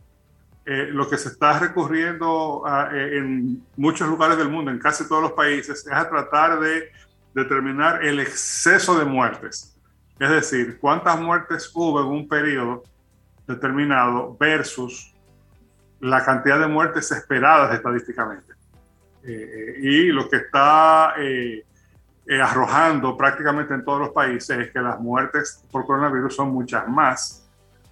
[0.64, 5.22] eh, lo que se está recurriendo eh, en muchos lugares del mundo, en casi todos
[5.22, 6.90] los países, es a tratar de
[7.34, 9.76] determinar el exceso de muertes.
[10.18, 12.84] Es decir, cuántas muertes hubo en un periodo
[13.46, 15.14] determinado versus
[16.00, 18.53] la cantidad de muertes esperadas estadísticamente.
[19.26, 21.14] Eh, y lo que está
[22.40, 27.44] arrojando prácticamente en todos los países es que las muertes por coronavirus son muchas más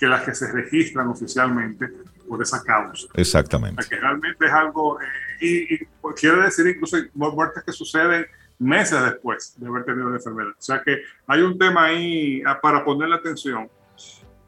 [0.03, 1.89] que las que se registran oficialmente
[2.29, 3.07] por esa causa.
[3.15, 3.85] Exactamente.
[3.89, 5.07] que realmente es algo, eh,
[5.41, 5.79] y,
[6.17, 8.27] quiere decir incluso muertes que suceden
[8.59, 10.51] meses después de haber tenido la enfermedad.
[10.51, 13.69] O sea que hay un tema ahí ah, para ponerle atención.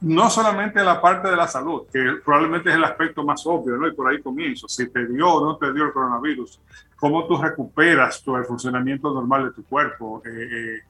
[0.04, 3.88] No solamente la parte de la salud, que probablemente es el aspecto más obvio, ¿no?
[3.88, 6.60] Y por ahí comienzo, si te dio o no te dio el coronavirus,
[6.94, 10.80] cómo tú recuperas todo el funcionamiento normal de tu cuerpo, eh, eh,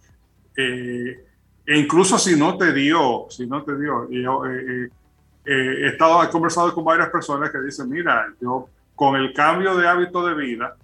[0.57, 1.27] eh,
[1.65, 6.75] e incluso si no te dio, si no te dio, yo he estado, he conversado
[6.75, 10.77] con varias personas que dicen, mira, yo con el cambio de hábito de vida,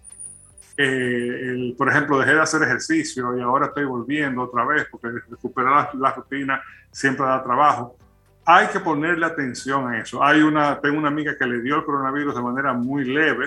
[1.76, 6.00] por ejemplo, dejé de hacer ejercicio y ahora estoy volviendo otra vez porque recuperar la,
[6.00, 6.62] la rutina
[6.92, 7.96] siempre da trabajo
[8.44, 10.22] hay que ponerle atención a eso.
[10.22, 13.46] Hay una, tengo una amiga que le dio el coronavirus de manera muy leve.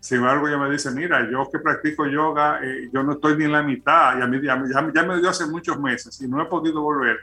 [0.00, 3.44] Sin embargo, ella me dice, mira, yo que practico yoga, eh, yo no estoy ni
[3.44, 4.62] en la mitad, y a mí ya,
[4.94, 7.18] ya, me dio hace muchos meses y no he podido volver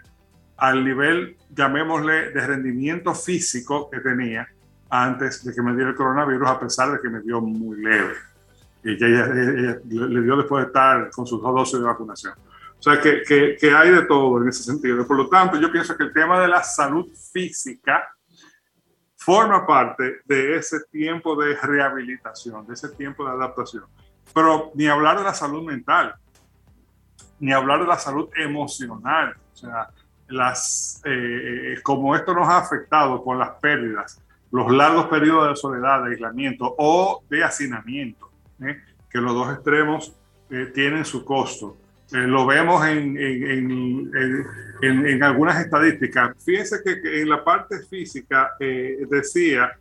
[0.58, 4.48] al nivel, llamémosle, de rendimiento físico que tenía
[4.90, 8.14] antes de que me diera el coronavirus, a pesar de que me dio muy leve.
[8.84, 12.34] Y que ella, le dio después de estar con sus dos dosis de vacunación.
[12.80, 15.06] O sea, que, que, que, hay de todo en ese sentido.
[15.08, 18.16] Por lo tanto, yo pienso que el tema de la salud física
[19.16, 23.86] forma parte de ese tiempo de rehabilitación, de ese tiempo de adaptación.
[24.34, 26.14] Pero ni hablar de la salud mental,
[27.40, 29.36] ni hablar de la salud emocional.
[29.54, 29.90] O sea,
[30.28, 36.04] las, eh, como esto nos ha afectado con las pérdidas, los largos periodos de soledad,
[36.04, 38.30] de aislamiento o de hacinamiento,
[38.62, 38.82] ¿eh?
[39.10, 40.16] que los dos extremos
[40.50, 41.78] eh, tienen su costo.
[42.12, 44.12] Eh, lo vemos en, en,
[44.82, 46.36] en, en, algunas estadísticas.
[46.44, 49.72] Fíjense que, en la parte física eh, decía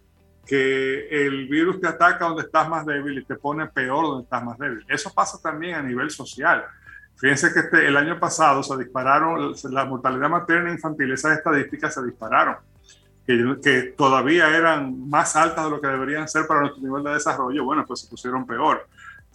[0.47, 4.43] que el virus te ataca donde estás más débil y te pone peor donde estás
[4.43, 4.85] más débil.
[4.89, 6.65] Eso pasa también a nivel social.
[7.17, 11.95] Fíjense que este, el año pasado se dispararon la mortalidad materna e infantil, esas estadísticas
[11.95, 12.57] se dispararon,
[13.27, 17.13] que, que, todavía eran más altas de lo que deberían ser para nuestro nivel de
[17.13, 17.65] desarrollo.
[17.65, 18.87] Bueno, pues se pusieron peor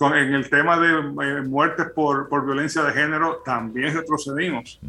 [0.07, 4.79] en el tema de eh, muertes por, por, violencia de género también retrocedimos,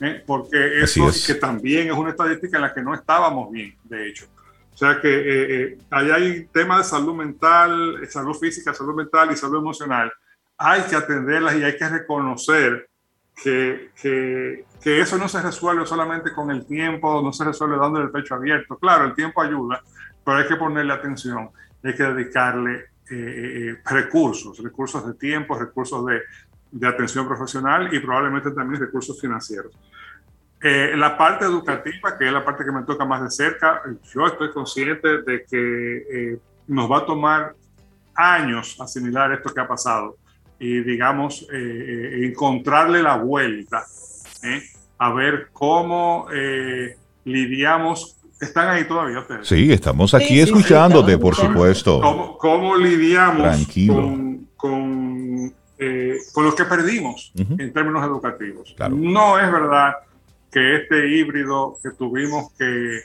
[0.00, 0.22] ¿eh?
[0.24, 4.26] porque eso que también es una estadística en la que no estábamos bien, de hecho.
[4.72, 9.36] O sea que eh, ahí hay temas de salud mental, salud física, salud mental y
[9.36, 10.10] salud emocional.
[10.56, 12.88] Hay que atenderlas y hay que reconocer
[13.42, 18.06] que, que, que, eso no se resuelve solamente con el tiempo, no se resuelve dándole
[18.06, 18.78] el pecho abierto.
[18.78, 19.82] Claro, el tiempo ayuda,
[20.24, 21.50] pero hay que ponerle atención,
[21.82, 28.80] hay que dedicarle eh, recursos, recursos de tiempo, recursos de, atención profesional y probablemente también
[28.80, 29.76] recursos financieros.
[30.62, 33.82] Eh, la parte educativa, que es la parte que me toca más de cerca,
[34.14, 37.54] yo estoy consciente de que eh, nos va a tomar
[38.14, 40.16] años asimilar esto que ha pasado
[40.58, 43.82] y, digamos, encontrarle la vuelta,
[44.98, 46.28] a ver cómo
[47.24, 49.46] lidiamos ¿Están ahí todavía ustedes?
[49.46, 52.00] Sí, estamos aquí escuchándote, por supuesto.
[52.00, 58.74] ¿Cómo, cómo lidiamos con, con, eh, con, los que perdimos en términos educativos?
[58.90, 59.94] No es verdad
[60.50, 63.00] que este híbrido que tuvimos que,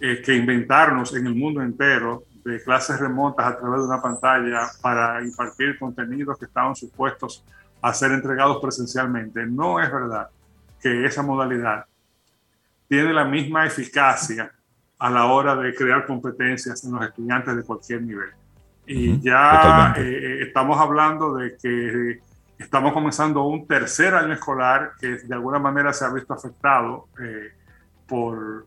[0.00, 4.70] eh, que inventarnos en el mundo entero de clases remotas a través de una pantalla
[4.80, 7.44] para impartir contenidos que estaban supuestos
[7.82, 10.28] a ser entregados presencialmente, no es verdad
[10.80, 11.84] que esa modalidad
[12.88, 14.50] tiene la misma eficacia
[14.98, 18.30] a la hora de crear competencias en los estudiantes de cualquier nivel.
[18.86, 22.20] Y ya eh, eh, estamos hablando de que
[22.58, 27.52] estamos comenzando un tercer año escolar que de alguna manera se ha visto afectado eh,
[28.06, 28.66] por,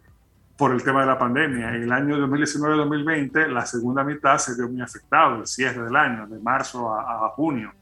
[0.55, 1.75] por el tema de la pandemia.
[1.75, 6.27] En el año 2019-2020, la segunda mitad se vio muy afectado, el cierre del año,
[6.27, 7.73] de marzo a, a junio,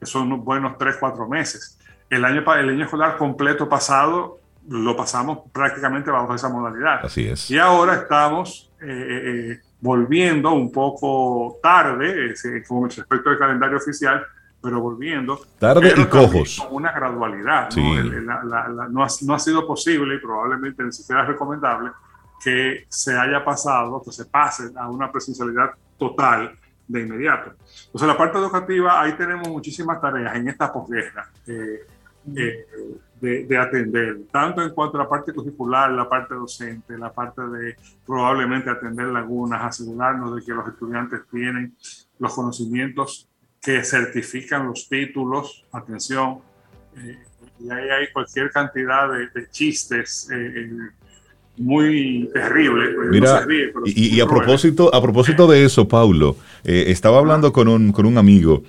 [0.00, 1.78] que son unos buenos tres, cuatro meses.
[2.10, 7.04] El año, el año escolar completo pasado lo pasamos prácticamente bajo esa modalidad.
[7.04, 7.50] Así es.
[7.50, 12.34] Y ahora estamos eh, eh, volviendo un poco tarde,
[12.66, 14.24] con respecto al calendario oficial,
[14.62, 15.38] pero volviendo.
[15.58, 16.60] Tarde y cojos.
[16.60, 17.68] Con una gradualidad.
[17.76, 18.02] ¿no?
[18.88, 21.90] no, ha, no, ha, sido posible y probablemente ni siquiera recomendable
[22.42, 27.52] que se haya pasado, que se pase a una presencialidad total de inmediato.
[27.86, 31.28] Entonces, la parte educativa, ahí tenemos muchísimas tareas en esta posguerra.
[31.46, 31.86] Eh,
[32.36, 32.66] eh,
[33.24, 37.76] de, atender, tanto en cuanto a la parte curricular, la parte docente, la parte de
[38.06, 41.74] probablemente atender lagunas, asegurarnos de que los estudiantes tienen
[42.18, 43.28] los conocimientos
[43.60, 46.38] que certifican los títulos, atención,
[46.96, 47.18] eh,
[47.60, 50.70] y ahí hay cualquier cantidad de, chistes eh,
[51.56, 52.90] muy terribles.
[53.10, 53.46] Mira,
[53.86, 58.64] y, a propósito, a propósito de eso, Paulo, estaba hablando con un, con un amigo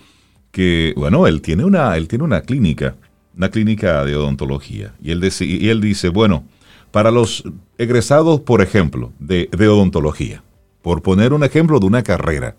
[0.52, 2.96] que, bueno, él tiene una, él tiene una clínica
[3.38, 4.94] una clínica de odontología.
[5.02, 6.44] Y él, y él dice, bueno,
[6.92, 7.44] para los
[7.78, 10.44] egresados, por ejemplo, de, odontología,
[10.82, 12.56] por poner un ejemplo de una carrera,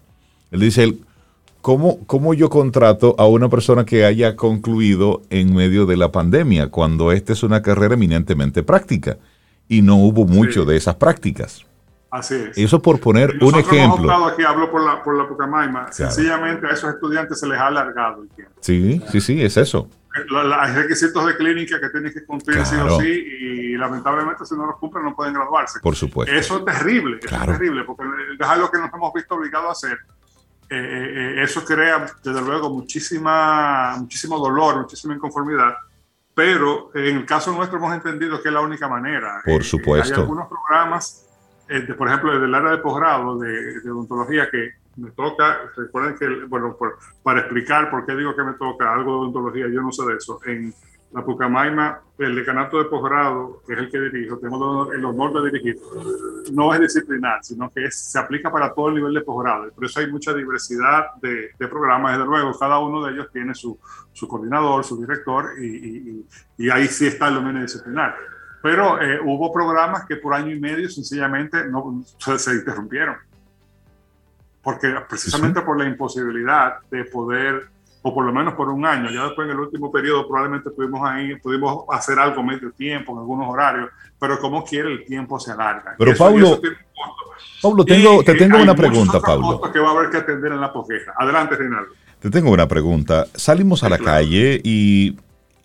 [0.51, 0.97] él dice,
[1.62, 6.69] ¿cómo, ¿cómo yo contrato a una persona que haya concluido en medio de la pandemia,
[6.69, 9.17] cuando esta es una carrera eminentemente práctica?
[9.69, 11.65] y no hubo mucho de esas prácticas.
[12.11, 12.57] Así es.
[12.57, 14.11] Eso por poner un ejemplo.
[14.11, 17.67] Hemos aquí, hablo por la, por la Pucamaima, sencillamente a esos estudiantes se les ha
[17.67, 18.53] alargado el tiempo.
[18.61, 19.89] Sí, sí, sí, es eso.
[20.59, 24.66] Hay requisitos de clínica que tienen que cumplir sí o sí y lamentablemente si no
[24.66, 25.81] los cumplen no pueden graduarse.
[25.81, 26.35] Por supuesto.
[26.35, 28.05] Eso es terrible, eso es terrible, porque
[28.38, 29.98] es algo que nos hemos visto obligados a hacer.
[30.68, 35.74] Eh, eh, eh, eso crea, desde luego, muchísima, muchísimo dolor, muchísima inconformidad,
[36.35, 39.42] pero en el caso nuestro hemos entendido que es la única manera.
[39.44, 40.14] Por supuesto.
[40.14, 41.26] hay algunos programas
[41.98, 46.77] por ejemplo, desde el área de posgrado de, odontología que me toca, recuerden que, bueno,
[47.23, 50.17] para explicar por qué digo que me toca algo de odontología, yo no sé de
[50.17, 50.41] eso.
[50.47, 50.73] En
[51.13, 55.51] la Pucamaima, el decanato de posgrado, que es el que dirijo, tengo el honor de
[55.51, 55.81] dirigir,
[56.53, 59.71] no es disciplinar, sino que se aplica para todo el nivel de posgrado.
[59.71, 63.79] Por eso hay mucha diversidad de, programas, desde luego, cada uno de ellos tiene su,
[64.29, 66.25] coordinador, su director, y,
[66.71, 68.15] ahí sí está el dominio disciplinar
[68.63, 73.15] pero eh, hubo programas que por año y medio sencillamente no, se, interrumpieron.
[74.66, 77.68] Porque precisamente por la imposibilidad de poder,
[78.02, 81.09] o por lo menos por un año, ya después en el último periodo probablemente pudimos,
[81.09, 85.52] ahí, pudimos hacer algo medio tiempo en algunos horarios, pero como quiere el tiempo se
[85.52, 85.94] alarga.
[85.96, 86.61] Pero Pablo,
[87.62, 89.61] Pablo tengo, te tengo una pregunta, Pablo.
[89.72, 91.14] que va a haber que atender en la posgueja.
[91.16, 91.92] Adelante, Reinaldo.
[92.18, 93.29] Te tengo una pregunta.
[93.37, 95.16] Salimos a la calle y,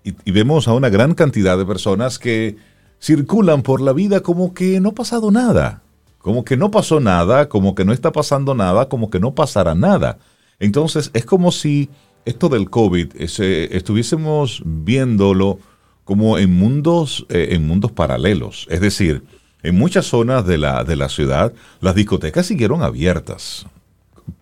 [0.04, 2.56] y vemos a una gran cantidad de personas que
[3.00, 5.81] circulan por la vida como que no ha pasado nada,
[6.22, 9.76] como que no pasó nada, como que no está pasando nada, como que no pasará
[9.76, 10.20] nada.
[10.60, 11.90] Entonces es como si
[12.26, 15.60] esto del COVID estuviésemos viéndolo
[16.04, 18.68] como en mundos, eh, en mundos paralelos.
[18.70, 19.24] Es decir,
[19.64, 23.66] en muchas zonas de la, de la ciudad las discotecas siguieron abiertas,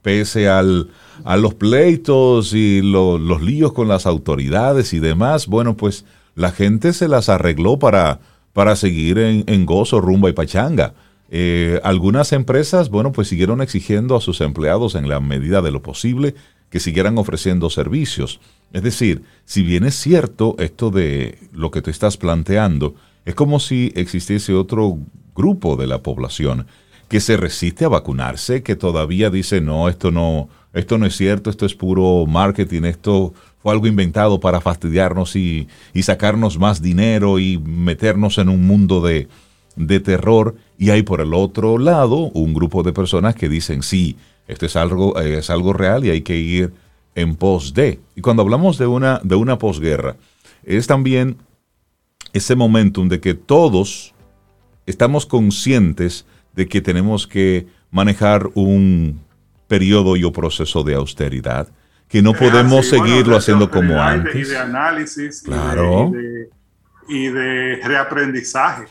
[0.01, 0.89] pese al,
[1.23, 5.47] a los pleitos y los líos con las autoridades y demás.
[5.47, 8.19] Bueno, pues la gente se las arregló para
[8.53, 10.93] para seguir en, gozo, rumba y pachanga.
[11.31, 15.81] Eh, algunas empresas, bueno, pues siguieron exigiendo a sus empleados en la medida de lo
[15.81, 16.35] posible
[16.69, 18.39] que siguieran ofreciendo servicios.
[18.73, 23.59] Es decir, si bien es cierto esto de lo que te estás planteando, es como
[23.59, 24.97] si existiese otro
[25.35, 26.67] grupo de la población
[27.07, 31.49] que se resiste a vacunarse, que todavía dice, no, esto no, esto no es cierto,
[31.49, 35.67] esto es puro marketing, esto fue algo inventado para fastidiarnos y,
[36.01, 39.27] sacarnos más dinero y meternos en un mundo de,
[39.99, 40.55] terror.
[40.77, 44.75] Y hay por el otro lado un grupo de personas que dicen, sí, esto es
[44.75, 46.73] algo, es algo real y hay que ir
[47.15, 47.99] en pos de.
[48.15, 50.15] Y cuando hablamos de una, de una posguerra,
[50.63, 51.37] es también
[52.33, 54.13] ese momentum de que todos
[54.85, 59.21] estamos conscientes de que tenemos que manejar un
[59.67, 61.67] periodo y un proceso de austeridad,
[62.07, 64.35] que no podemos seguirlo haciendo como antes.
[64.35, 66.11] Y de análisis claro.
[67.07, 68.85] y, de, reaprendizaje.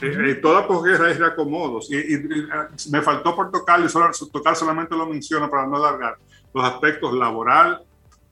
[0.00, 1.90] Eh, eh, toda posguerra es reacomodos.
[1.90, 2.48] Y, y,
[2.90, 6.16] me faltó por tocar, y solo, tocar solamente lo menciono para no alargar,
[6.52, 7.82] los aspectos laboral,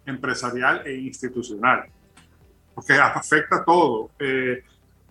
[0.07, 1.85] empresarial e institucional.
[2.75, 4.11] Porque afecta todo.
[4.19, 4.65] Eh,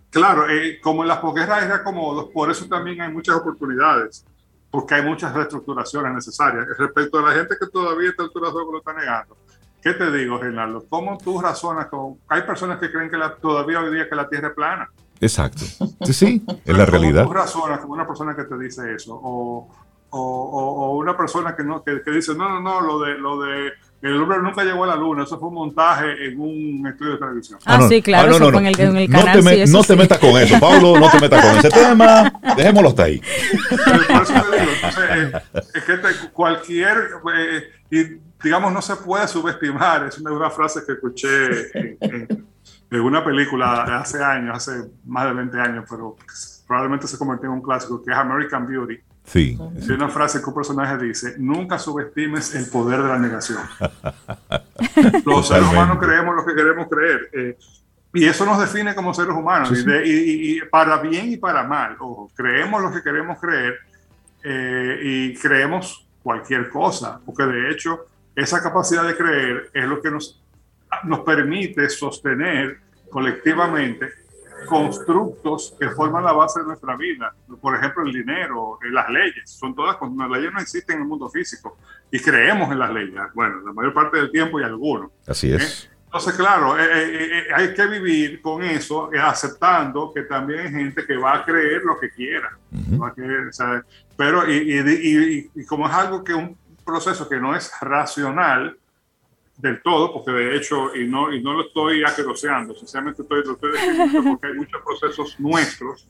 [0.09, 0.45] claro,
[0.81, 4.25] como en las posguerras es reacomodos, por eso también hay muchas oportunidades
[4.71, 6.65] porque hay muchas reestructuraciones necesarias.
[6.77, 9.37] Respecto a la gente que todavía está altura lo está negando,
[9.81, 10.85] ¿qué te digo, Reinaldo?
[10.89, 12.17] ¿Cómo tú razonas con...
[12.29, 14.89] Hay personas que creen que todavía hoy día que la Tierra es plana.
[15.21, 15.63] Exacto.
[16.05, 17.23] Sí, sí, es la realidad.
[17.23, 19.13] ¿Cómo tú razonas con una persona que te dice eso?
[19.13, 19.69] O,
[20.09, 23.39] o, o, una persona que, no, que, que, dice, no, no, no, lo de, lo
[23.39, 27.13] de el hombre nunca llegó a la luna, eso fue un montaje en un estudio
[27.13, 27.59] de televisión.
[27.65, 29.43] Ah, ah sí, claro, ah, no, eso en, el, en el canal.
[29.43, 32.89] No te, no te metas con eso, Pablo, no te metas con ese tema, dejémoslo
[32.89, 33.21] hasta ahí.
[33.69, 35.31] Por eso te digo, entonces, eh,
[35.75, 36.97] es que cualquier,
[37.37, 42.47] eh, y digamos, no se puede subestimar, es una, frase que escuché en, en,
[42.99, 46.17] una película hace años, hace más de 20 años, pero
[46.67, 49.57] probablemente se convirtió en un clásico, que es American Beauty Sí.
[49.81, 53.59] Hay una frase que un personaje dice, nunca subestimes el poder de la negación.
[55.25, 57.29] Los seres humanos creemos lo que queremos creer.
[57.33, 57.57] Eh,
[58.13, 59.71] y eso nos define como seres humanos,
[60.05, 61.95] Y, para bien y para mal.
[61.99, 63.79] Ojo, creemos lo que queremos creer
[64.43, 70.11] eh, y creemos cualquier cosa, porque de hecho esa capacidad de creer es lo que
[70.11, 70.41] nos,
[71.03, 72.79] nos permite sostener
[73.09, 74.09] colectivamente
[74.67, 77.33] constructos que forman la base de nuestra vida.
[77.59, 81.07] Por ejemplo, el dinero, eh, las leyes, son todas, las leyes no existen en el
[81.07, 81.77] mundo físico
[82.11, 83.19] y creemos en las leyes.
[83.33, 85.11] Bueno, la mayor parte del tiempo y algunos.
[85.27, 85.85] Así es.
[85.85, 85.87] ¿Eh?
[86.05, 91.35] Entonces, claro, eh, hay que vivir con eso, aceptando que también hay gente que va
[91.37, 92.57] a creer lo que quiera.
[94.17, 98.77] pero, y, y, y, como es algo que un proceso que no es racional,
[99.61, 103.53] del todo, porque de hecho, y no, y no lo estoy aqueroseando, sinceramente estoy, lo
[103.53, 103.71] estoy
[104.29, 106.07] porque hay muchos procesos nuestros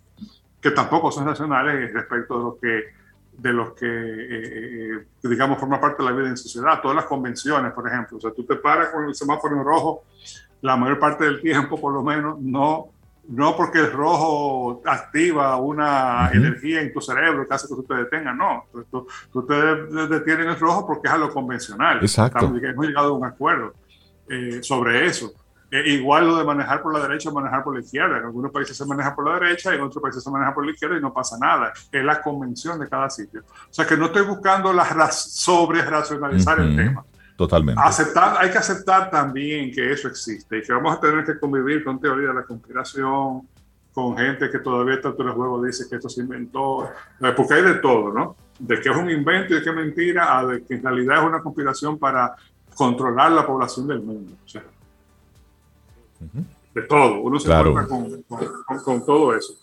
[0.62, 3.02] que tampoco son racionales respecto de lo que
[3.38, 6.80] de los que, eh, eh, digamos, forma parte de la vida en sociedad.
[6.80, 8.18] Todas las convenciones, por ejemplo.
[8.18, 10.04] O sea, tú te paras con el semáforo en rojo
[10.62, 12.90] la mayor parte del tiempo, por lo menos, no,
[13.32, 17.96] no porque el rojo activa una energía en tu cerebro que hace que tú te
[17.96, 18.66] detengas, no.
[18.92, 22.00] Tú, tú, te detienes el rojo porque es a lo convencional.
[22.02, 22.46] Exacto.
[22.46, 23.74] hemos llegado a un acuerdo
[24.30, 25.34] eh, sobre eso.
[25.72, 28.18] Eh, igual lo de manejar por la derecha, manejar por la izquierda.
[28.18, 30.74] En algunos países se maneja por la derecha, en otros países se maneja por la
[30.74, 31.72] izquierda y no pasa nada.
[31.90, 33.44] Es la convención de cada sitio.
[33.48, 37.06] O sea que no estoy buscando la sobre racionalizar el tema.
[37.36, 37.82] Totalmente.
[37.84, 41.84] Aceptar, hay que aceptar también que eso existe y que vamos a tener que convivir
[41.84, 43.48] con teoría de la conspiración,
[43.94, 46.90] con gente que todavía está en el juego dice que esto se inventó,
[47.36, 48.36] porque hay de todo, ¿no?
[48.60, 51.18] De que es un invento y de que es mentira, a de que en realidad
[51.20, 52.36] es una conspiración para
[52.76, 54.34] controlar la población del mundo.
[54.46, 54.64] O sea,
[56.74, 57.22] de todo.
[57.22, 57.74] Uno se claro.
[57.88, 58.24] con,
[58.84, 59.54] con, todo eso.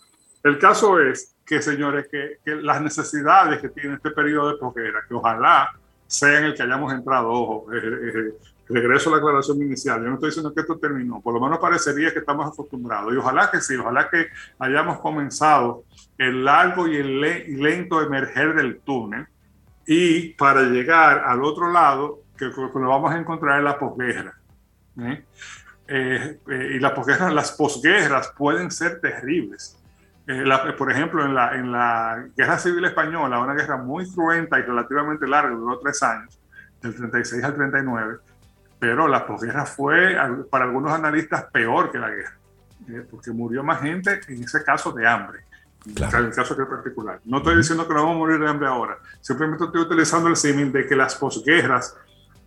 [0.42, 5.00] El caso es que, señores, que, que, las necesidades que tiene este periodo de poquera,
[5.08, 5.70] que ojalá
[6.08, 8.34] sea en el que hayamos entrado, ojo, eh, eh, eh,
[8.68, 11.60] regreso a la aclaración inicial, yo no estoy diciendo que esto terminó, por lo menos
[11.60, 14.26] parecería que estamos acostumbrados, y ojalá que sí, ojalá que
[14.58, 15.84] hayamos comenzado
[16.18, 19.28] el largo y el lento emerger del túnel,
[19.86, 24.34] y para llegar al otro lado, que, lo vamos a encontrar en la posguerra.
[25.90, 29.77] Eh, eh, y las posguerras, las posguerras pueden ser terribles.
[30.30, 30.44] Eh,
[30.76, 35.26] por ejemplo, en la, en la Guerra Civil Española, una guerra muy cruenta y relativamente
[35.26, 36.38] larga, duró tres años,
[36.82, 38.18] del 36 al 39,
[38.78, 40.18] pero la posguerra fue,
[40.50, 42.36] para algunos analistas, peor que la guerra,
[43.10, 45.46] porque murió más gente en ese caso de hambre.
[45.86, 47.20] En el caso que es particular.
[47.24, 50.36] No estoy diciendo que no vamos a morir de hambre ahora, simplemente estoy utilizando el
[50.36, 51.96] símil de que las posguerras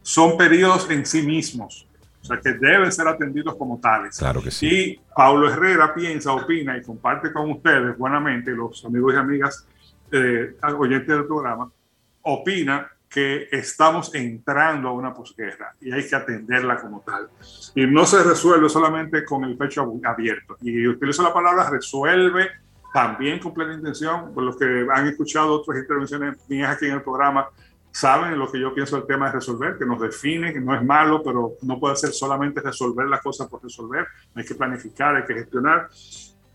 [0.03, 1.87] son periodos en sí mismos
[2.21, 4.17] o sea, que deben ser atendidos como tales.
[4.17, 4.67] Claro que sí.
[4.67, 9.67] Y Pablo Herrera piensa, opina y comparte con ustedes buenamente, los amigos y amigas
[10.11, 11.71] eh, oyentes del programa,
[12.21, 17.29] opina que estamos entrando a una posguerra y hay que atenderla como tal.
[17.75, 20.57] Y no se resuelve solamente con el pecho abierto.
[20.61, 22.49] Y utilizo la palabra resuelve
[22.93, 27.01] también con plena intención, por los que han escuchado otras intervenciones mías aquí en el
[27.01, 27.49] programa,
[27.91, 30.83] saben lo que yo pienso del tema de resolver, que nos define, que no es
[30.83, 35.25] malo, pero no puede ser solamente resolver las cosas por resolver, hay que planificar, hay
[35.25, 35.89] que gestionar.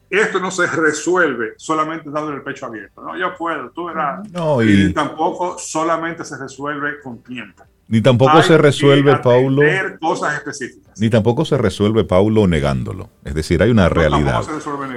[0.09, 3.19] Esto no se resuelve solamente dando el pecho abierto, ¿no?
[3.19, 4.29] Yo puedo, tú verás.
[4.31, 7.65] No, y tampoco solamente se resuelve con tiempo.
[7.89, 9.63] Ni tampoco se resuelve, Paulo.
[10.01, 10.99] cosas específicas.
[10.99, 13.11] Ni tampoco se resuelve, Paulo, negándolo.
[13.25, 14.43] Es decir, hay una realidad.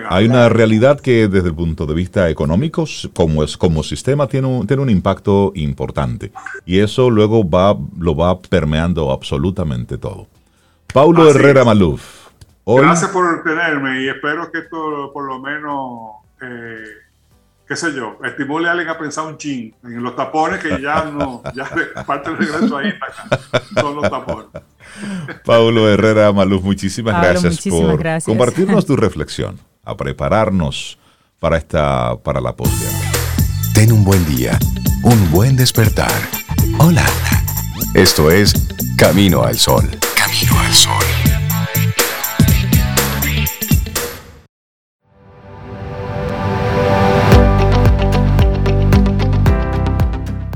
[0.09, 4.47] hay una realidad que desde el punto de vista económico, como, es, como sistema, tiene
[4.47, 6.31] un, tiene un impacto importante.
[6.65, 10.27] Y eso luego va, lo va permeando absolutamente todo.
[10.91, 12.29] Paulo Herrera Maluf.
[12.65, 16.13] Gracias por tenerme y espero que esto por lo menos...
[16.41, 16.98] Eh,
[17.69, 21.05] qué sé yo, estimule a alguien a pensar un chin en los tapones que ya
[21.05, 21.69] no, ya
[22.03, 22.91] parte del regreso ahí
[23.75, 24.47] son los tapones.
[25.45, 30.97] Paulo Herrera Maluz, muchísimas gracias por compartirnos tu reflexión, a prepararnos
[31.39, 33.11] para esta, para la posguerra.
[33.75, 34.57] Ten un buen día,
[35.03, 36.11] un buen despertar.
[36.79, 37.05] Hola.
[37.93, 38.53] Esto es
[38.97, 39.87] Camino al Sol.
[40.15, 41.08] Camino al Sol.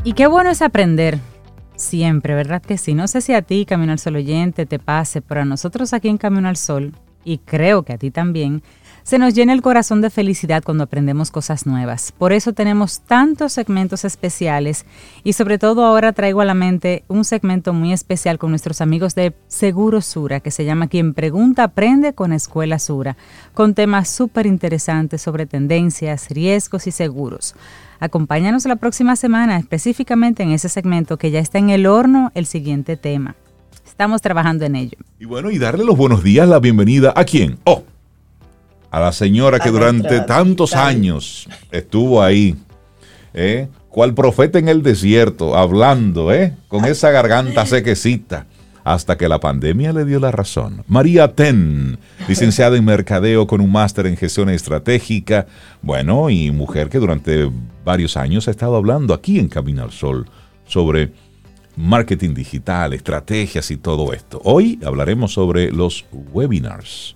[0.05, 1.17] Y qué bueno es aprender.
[1.77, 2.93] Siempre, ¿verdad que sí?
[2.93, 6.09] No sé si a ti, Camino al Sol oyente, te pase, pero a nosotros aquí
[6.09, 6.91] en Camino al Sol,
[7.23, 8.63] y creo que a ti también,
[9.03, 12.13] se nos llena el corazón de felicidad cuando aprendemos cosas nuevas.
[12.17, 14.85] Por eso tenemos tantos segmentos especiales
[15.23, 19.13] y sobre todo ahora traigo a la mente un segmento muy especial con nuestros amigos
[19.13, 23.17] de Seguro Sura que se llama Quien Pregunta Aprende con Escuela Sura,
[23.53, 27.55] con temas súper interesantes sobre tendencias, riesgos y seguros.
[27.99, 32.45] Acompáñanos la próxima semana, específicamente en ese segmento que ya está en el horno, el
[32.45, 33.35] siguiente tema.
[33.85, 34.97] Estamos trabajando en ello.
[35.19, 37.59] Y bueno, y darle los buenos días, la bienvenida a quién?
[37.63, 37.83] Oh,
[38.93, 42.55] a la señora que durante tantos años estuvo ahí,
[43.33, 43.67] ¿eh?
[43.89, 46.55] cual profeta en el desierto, hablando, ¿eh?
[46.67, 48.45] con esa garganta sequecita
[48.83, 50.83] hasta que la pandemia le dio la razón.
[50.87, 55.47] María Ten, licenciada en Mercadeo con un máster en gestión estratégica,
[55.81, 57.49] bueno, y mujer que durante
[57.83, 60.29] varios años ha estado hablando aquí en Camino al Sol
[60.67, 61.11] sobre
[61.75, 64.39] marketing digital, estrategias y todo esto.
[64.43, 67.15] Hoy hablaremos sobre los webinars.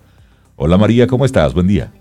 [0.60, 1.54] Hola María, ¿cómo estás?
[1.54, 1.92] Buen día.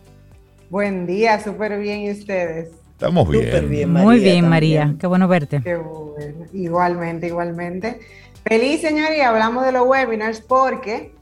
[0.71, 2.71] Buen día, súper bien y ustedes.
[2.93, 3.93] Estamos bien.
[3.93, 4.95] Muy bien, María.
[4.99, 5.61] Qué bueno verte.
[5.63, 6.47] Qué bueno.
[6.55, 8.01] Igualmente, igualmente.
[8.45, 11.13] Feliz, señoría, hablamos de los webinars porque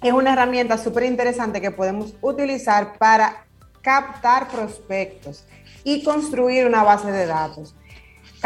[0.00, 3.44] es una herramienta súper interesante que podemos utilizar para
[3.82, 5.44] captar prospectos
[5.82, 7.74] y construir una base de datos.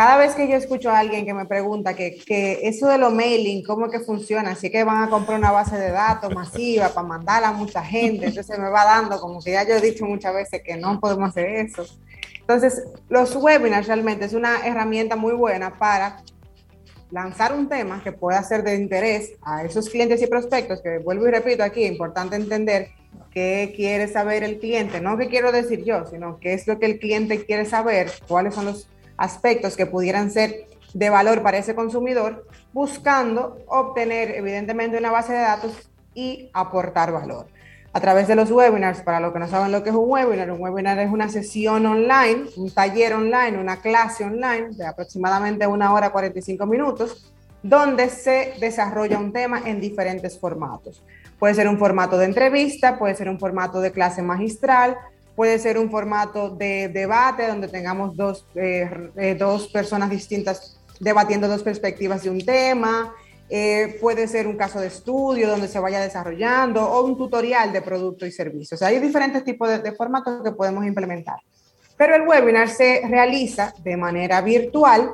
[0.00, 3.12] Cada vez que yo escucho a alguien que me pregunta que, que eso de los
[3.12, 4.54] mailing, ¿cómo que funciona?
[4.54, 7.84] Si es que van a comprar una base de datos masiva para mandarla a mucha
[7.84, 10.98] gente, entonces me va dando como que ya yo he dicho muchas veces que no
[11.00, 11.84] podemos hacer eso.
[12.40, 16.22] Entonces, los webinars realmente es una herramienta muy buena para
[17.10, 21.28] lanzar un tema que pueda ser de interés a esos clientes y prospectos, que vuelvo
[21.28, 22.88] y repito aquí, es importante entender
[23.34, 26.86] qué quiere saber el cliente, no qué quiero decir yo, sino qué es lo que
[26.86, 28.88] el cliente quiere saber, cuáles son los
[29.20, 35.40] aspectos que pudieran ser de valor para ese consumidor, buscando obtener evidentemente una base de
[35.40, 37.46] datos y aportar valor.
[37.92, 40.50] A través de los webinars, para los que no saben lo que es un webinar,
[40.50, 45.92] un webinar es una sesión online, un taller online, una clase online de aproximadamente una
[45.92, 51.04] hora 45 minutos, donde se desarrolla un tema en diferentes formatos.
[51.38, 54.96] Puede ser un formato de entrevista, puede ser un formato de clase magistral,
[55.40, 61.48] puede ser un formato de debate donde tengamos dos, eh, eh, dos personas distintas debatiendo
[61.48, 63.14] dos perspectivas de un tema,
[63.48, 67.80] eh, puede ser un caso de estudio donde se vaya desarrollando o un tutorial de
[67.80, 68.82] producto y servicios.
[68.82, 71.38] hay diferentes tipos de, de formatos que podemos implementar.
[71.96, 75.12] Pero el webinar se realiza de manera virtual,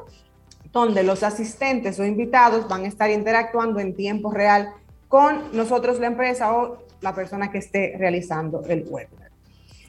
[0.72, 4.72] donde los asistentes o invitados van a estar interactuando en tiempo real
[5.06, 9.25] con nosotros, la empresa o la persona que esté realizando el webinar.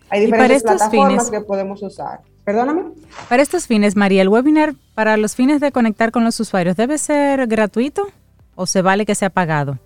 [0.09, 2.21] Hay diferentes plataformas que podemos usar.
[2.43, 2.83] Perdóname.
[3.27, 6.97] Para estos fines, María, el webinar para los fines de conectar con los usuarios debe
[6.97, 8.07] ser gratuito
[8.55, 9.77] o se vale que sea pagado.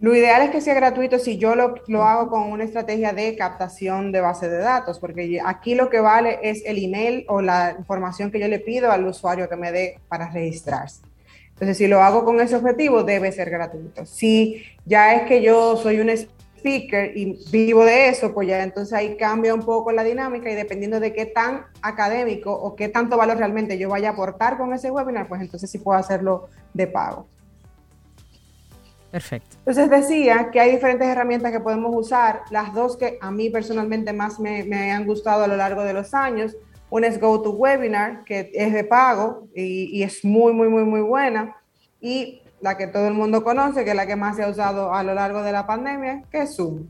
[0.00, 3.36] Lo ideal es que sea gratuito si yo lo, lo, hago con una estrategia de
[3.36, 7.76] captación de base de datos, porque aquí lo que vale es el email o la
[7.78, 11.02] información que yo le pido al usuario que me dé para registrarse.
[11.50, 14.04] Entonces, si lo hago con ese objetivo, debe ser gratuito.
[14.04, 16.10] Si ya es que yo soy un
[16.62, 20.54] speaker y vivo de eso, pues ya entonces ahí cambia un poco la dinámica y
[20.54, 24.72] dependiendo de qué tan académico o qué tanto valor realmente yo vaya a aportar con
[24.72, 27.26] ese webinar, pues entonces sí puedo hacerlo de pago.
[29.10, 29.56] Perfecto.
[29.58, 32.42] Entonces decía que hay diferentes herramientas que podemos usar.
[32.50, 35.92] Las dos que a mí personalmente más me, me han gustado a lo largo de
[35.92, 36.56] los años.
[36.88, 41.56] Una es GoToWebinar, que es de pago y, y, es muy, muy, muy, muy buena.
[42.00, 44.94] Y la que todo el mundo conoce, que es la que más se ha usado
[44.94, 46.86] a lo largo de la pandemia, que es Zoom.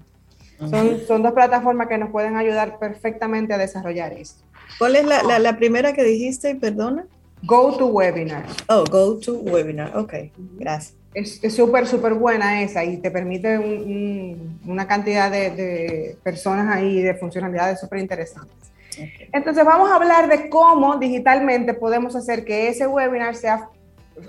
[0.58, 4.44] Son, son dos plataformas que nos pueden ayudar perfectamente a desarrollar esto.
[4.78, 6.54] ¿Cuál es la, la, la primera que dijiste?
[6.54, 7.04] Perdona.
[7.42, 8.46] GoToWebinar.
[8.68, 9.96] Oh, GoToWebinar.
[9.96, 10.14] Ok,
[10.58, 10.94] gracias.
[11.14, 16.74] Es súper, súper buena esa y te permite un, un, una cantidad de, de, personas
[16.74, 18.56] ahí, de funcionalidades súper interesantes.
[18.92, 19.28] Okay.
[19.32, 23.68] Entonces vamos a hablar de cómo digitalmente podemos hacer que ese webinar sea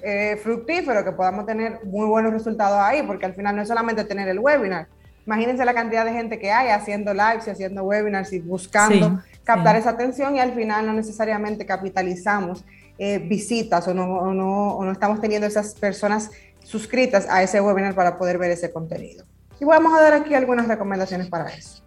[0.01, 4.03] eh, fructífero, que podamos tener muy buenos resultados ahí, porque al final no es solamente
[4.03, 4.88] tener el webinar.
[5.25, 9.39] Imagínense la cantidad de gente que hay haciendo lives y haciendo webinars y buscando sí,
[9.43, 9.81] captar sí.
[9.81, 12.65] esa atención y al final no necesariamente capitalizamos
[12.97, 16.29] eh, visitas o no, o, no, o no estamos teniendo esas personas
[16.59, 19.25] suscritas a ese webinar para poder ver ese contenido.
[19.59, 21.84] Y vamos a dar aquí algunas recomendaciones para eso.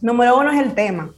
[0.00, 1.14] Número uno es el tema.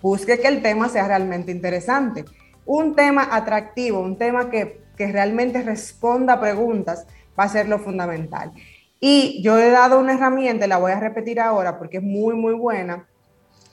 [0.00, 2.24] Busque que el tema sea realmente interesante.
[2.64, 7.06] Un tema atractivo, un tema que, que realmente responda preguntas
[7.38, 8.52] va a ser lo fundamental.
[9.00, 12.54] Y yo he dado una herramienta, la voy a repetir ahora porque es muy, muy
[12.54, 13.08] buena,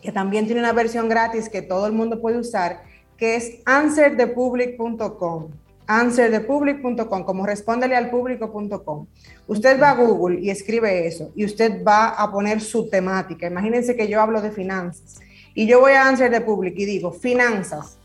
[0.02, 2.82] que también tiene una versión gratis que todo el mundo puede usar,
[3.18, 5.50] que es answerthepublic.com
[5.90, 9.08] answerthepublic.com, como respóndele al público.com.
[9.48, 13.48] Usted va a Google y escribe eso y usted va a poner su temática.
[13.48, 15.20] Imagínense que yo hablo de finanzas
[15.56, 17.98] y yo voy a Answer the Public y digo finanzas,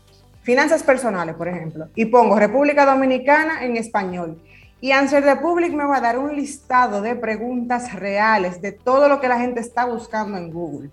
[0.45, 4.39] finanzas personales, por ejemplo, y pongo República Dominicana en español.
[4.79, 9.09] Y Answer the Public me va a dar un listado de preguntas reales de todo
[9.09, 10.91] lo que la gente está buscando en Google.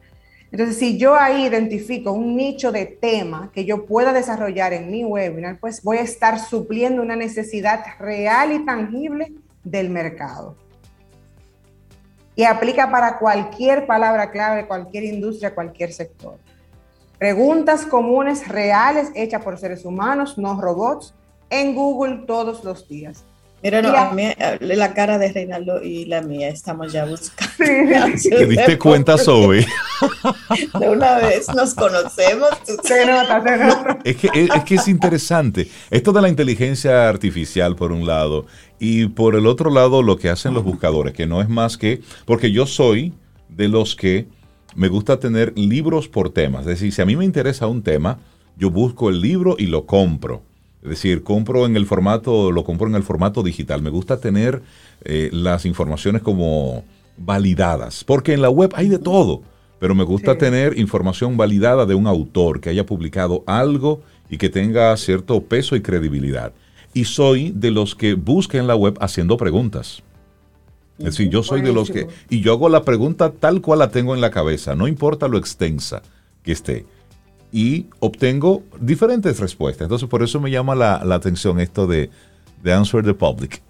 [0.51, 5.05] Entonces, si yo ahí identifico un nicho de tema que yo pueda desarrollar en mi
[5.05, 9.33] webinar, pues voy a estar supliendo una necesidad real y tangible
[9.63, 10.57] del mercado.
[12.35, 16.39] Y aplica para cualquier palabra clave, cualquier industria, cualquier sector.
[17.23, 21.15] Preguntas comunes, reales, hechas por seres humanos, no robots,
[21.51, 23.23] en Google todos los días.
[23.63, 24.25] Mira, no, a mí,
[24.59, 27.55] la cara de Reinaldo y la mía estamos ya buscando.
[28.17, 28.29] Sí.
[28.29, 29.65] ¿Te diste cuenta, Zoe?
[30.81, 32.49] De una vez nos conocemos.
[32.83, 33.99] Se nota, se nota.
[34.03, 35.69] Es que es, es que es interesante.
[35.93, 38.47] Esto de la inteligencia artificial, por un lado,
[38.81, 42.03] y por el otro lado, lo que hacen los buscadores, que no es más que.
[42.25, 43.15] Porque yo soy
[43.49, 44.27] de los que
[44.75, 46.63] me gusta tener libros por temas.
[46.63, 48.19] Es decir, si a mí me interesa un tema,
[48.57, 50.43] yo busco el libro y lo compro
[50.83, 53.83] Es decir, compro en el formato, lo compro en el formato digital.
[53.83, 54.63] Me gusta tener
[55.05, 56.85] eh, las informaciones como
[57.17, 59.43] validadas, porque en la web hay de todo,
[59.79, 64.49] pero me gusta tener información validada de un autor que haya publicado algo y que
[64.49, 66.53] tenga cierto peso y credibilidad.
[66.95, 70.03] Y soy de los que busca en la web haciendo preguntas.
[71.03, 72.07] Es decir, yo soy de los que...
[72.29, 75.39] Y yo hago la pregunta tal cual la tengo en la cabeza, no importa lo
[75.39, 76.03] extensa
[76.43, 76.87] que esté
[77.53, 79.85] y obtengo diferentes respuestas.
[79.85, 82.11] Entonces, por eso me llama la, atención esto de,
[82.63, 83.63] de, Answer the Public.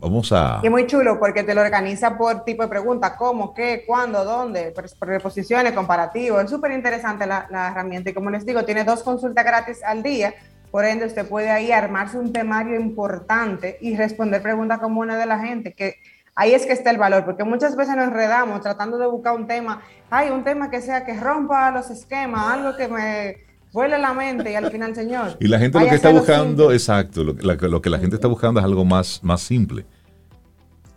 [0.00, 0.60] Vamos a...
[0.62, 4.24] Y es muy chulo porque te lo organiza por tipo de pregunta, cómo, qué, cuándo,
[4.24, 6.44] dónde, por, reposiciones, comparativos.
[6.44, 10.02] Es súper interesante la, la, herramienta y como les digo, tiene dos consultas gratis al
[10.02, 10.34] día.
[10.72, 15.38] Por ende, usted puede ahí armarse un temario importante y responder preguntas comunes de la
[15.38, 15.96] gente, que
[16.38, 19.48] ahí es que está el valor, porque muchas veces nos enredamos tratando de buscar un
[19.48, 23.36] tema, hay un tema que sea que rompa los esquemas, algo que me
[23.72, 25.36] vuele la mente y al final, señor.
[25.40, 28.60] Y la gente lo que está buscando, exacto, lo, lo, que la gente está buscando
[28.60, 29.84] es algo más, más simple.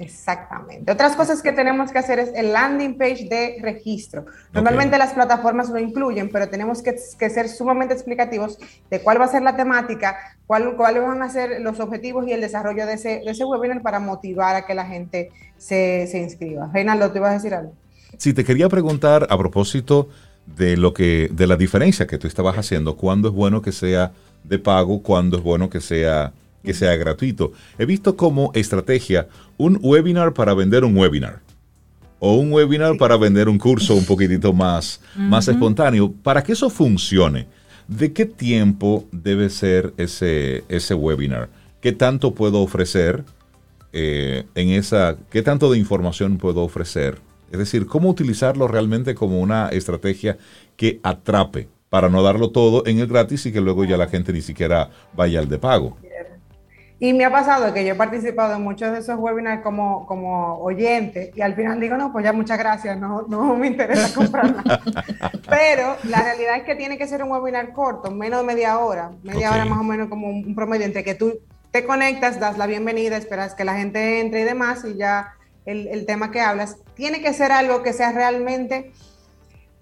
[0.01, 0.91] Exactamente.
[0.91, 4.25] Otras cosas que tenemos que hacer es el landing page de registro.
[4.51, 8.57] Normalmente las plataformas lo incluyen, pero tenemos que, ser sumamente explicativos
[8.89, 12.33] de cuál va a ser la temática, cuál, cuáles van a ser los objetivos y
[12.33, 16.17] el desarrollo de ese, de ese webinar para motivar a que la gente se, se
[16.17, 16.71] inscriba.
[16.73, 17.73] Reinaldo, ¿te ibas a decir algo?
[18.17, 20.09] Sí, te quería preguntar a propósito
[20.47, 24.13] de lo que, de la diferencia que tú estabas haciendo, cuándo es bueno que sea
[24.43, 26.33] de pago, cuándo es bueno que sea
[26.63, 27.51] que sea gratuito.
[27.77, 31.41] He visto como estrategia un webinar para vender un webinar
[32.23, 36.11] o un webinar para vender un curso un poquitito más, más espontáneo.
[36.11, 37.47] Para que eso funcione,
[37.87, 41.49] ¿de qué tiempo debe ser ese, ese webinar?
[41.81, 43.23] ¿Qué tanto puedo ofrecer
[43.91, 47.17] eh, en esa, qué tanto de información puedo ofrecer?
[47.51, 50.37] Es decir, cómo utilizarlo realmente como una estrategia
[50.77, 54.31] que atrape para no darlo todo en el gratis y que luego ya la gente
[54.31, 55.97] ni siquiera vaya al de pago.
[57.03, 60.59] Y me ha pasado que yo he participado en muchos de esos webinars como, como
[60.59, 64.55] oyente y al final digo, no, pues ya muchas gracias, no, no me interesa comprar
[64.55, 64.79] nada.
[65.49, 69.09] Pero la realidad es que tiene que ser un webinar corto, menos de media hora,
[69.23, 71.39] media hora más o menos como un promedio entre que tú
[71.71, 75.33] te conectas, das la bienvenida, esperas que la gente entre y demás y ya
[75.65, 76.77] el, el tema que hablas.
[76.93, 78.91] Tiene que ser algo que sea realmente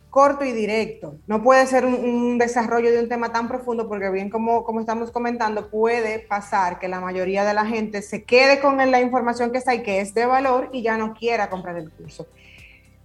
[0.10, 1.18] corto y directo.
[1.28, 5.12] No puede ser un, desarrollo de un tema tan profundo porque bien como, como estamos
[5.12, 9.57] comentando, puede pasar que la mayoría de la gente se quede con la información que
[9.60, 12.28] está ahí, que es de valor, y ya no quiera comprar el curso.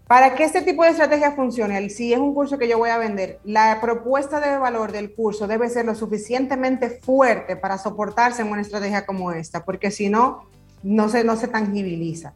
[0.07, 2.99] Para que este tipo de estrategia funcione, si es un curso que yo voy a
[2.99, 8.49] vender, la propuesta de valor del curso debe ser lo suficientemente fuerte para soportarse en
[8.49, 10.45] una estrategia como esta, porque si no,
[10.83, 12.35] no se, no se tangibiliza.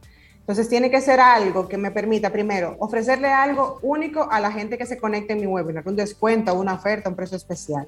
[0.48, 4.78] Entonces tiene que ser algo que me permita, primero, ofrecerle algo único a la gente
[4.78, 7.86] que se conecte en mi webinar, un descuento, una oferta, un precio especial.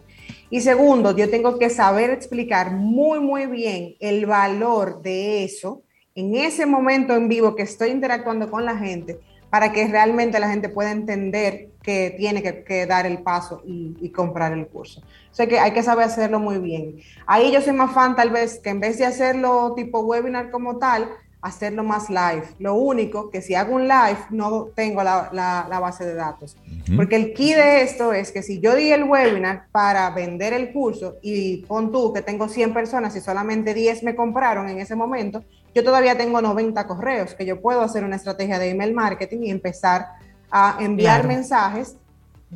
[0.51, 5.85] Y segundo, yo tengo que saber explicar muy, muy bien el valor de eso
[6.15, 10.51] en ese momento en vivo que estoy interactuando con la gente para que realmente la
[10.51, 15.01] gente pueda entender que tiene que, dar el paso y, y, comprar el curso.
[15.01, 16.97] O sea que hay que saber hacerlo muy bien.
[17.27, 20.77] Ahí yo soy más fan tal vez que en vez de hacerlo tipo webinar como
[20.77, 21.09] tal,
[21.43, 22.45] hacerlo más live.
[22.59, 26.57] Lo único que si hago un live no tengo la, la, base de datos.
[26.97, 30.73] Porque el key de esto es que si yo di el webinar para vender el
[30.73, 34.95] curso y pon tú que tengo 100 personas y solamente 10 me compraron en ese
[34.95, 35.43] momento,
[35.75, 39.51] yo todavía tengo 90 correos que yo puedo hacer una estrategia de email marketing y
[39.51, 40.09] empezar
[40.51, 41.97] a enviar mensajes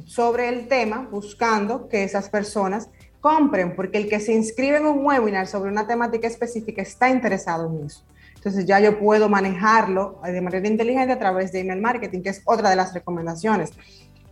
[0.05, 2.89] sobre el tema buscando que esas personas
[3.21, 7.71] compren, porque el que se inscribe en un webinar sobre una temática específica está interesado
[7.71, 8.03] en eso.
[8.45, 12.43] Entonces ya yo puedo manejarlo de manera inteligente a través de email marketing, que es
[12.45, 13.73] otra de las recomendaciones.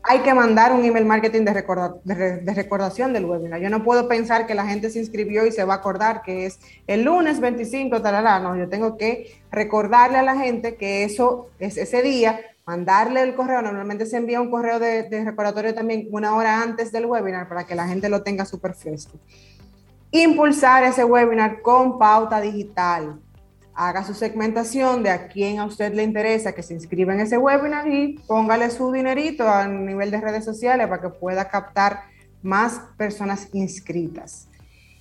[0.02, 1.64] Hay que mandar un email marketing de,
[2.04, 3.58] de, recordación del webinar.
[3.60, 6.44] Yo no puedo pensar que la gente se inscribió y se va a acordar que
[6.44, 8.38] es el lunes 25, talala.
[8.38, 13.34] No, yo tengo que recordarle a la gente que eso es ese día, mandarle el
[13.34, 13.62] correo.
[13.62, 17.64] Normalmente se envía un correo de, de recordatorio también una hora antes del webinar para
[17.64, 19.16] que la gente lo tenga súper fresco.
[20.10, 23.18] Impulsar ese webinar con pauta digital
[23.74, 27.38] haga su segmentación de a quién a usted le interesa que se inscriba en ese
[27.38, 32.04] webinar y póngale su dinerito a nivel de redes sociales para que pueda captar
[32.42, 34.48] más personas inscritas.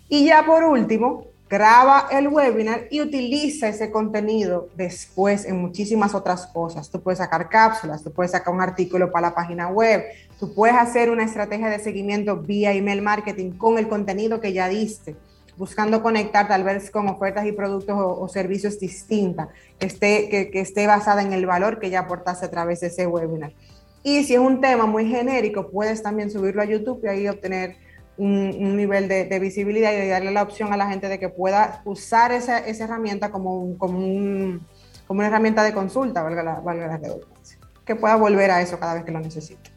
[0.08, 6.48] Y ya por último, graba el webinar y utiliza ese contenido después en muchísimas otras
[6.48, 6.90] cosas.
[6.90, 10.04] Tú puedes sacar cápsulas, tú puedes sacar un artículo para la página web,
[10.40, 14.70] tú puedes hacer una estrategia de seguimiento vía email marketing con el contenido que ya
[14.70, 15.16] diste
[15.62, 20.88] buscando conectar tal vez con ofertas y productos o, servicios distintas, que esté, que, esté
[20.88, 23.54] basada en el valor que ya aportaste a través de ese webinar.
[24.02, 27.76] Y si es un tema muy genérico, puedes también subirlo a YouTube y ahí obtener
[28.18, 32.32] un, nivel de, visibilidad y darle la opción a la gente de que pueda usar
[32.32, 34.60] esa, esa herramienta como, como,
[35.06, 38.80] como, una herramienta de consulta, valga la, valga la redundancia, que pueda volver a eso
[38.80, 39.70] cada vez que lo necesite.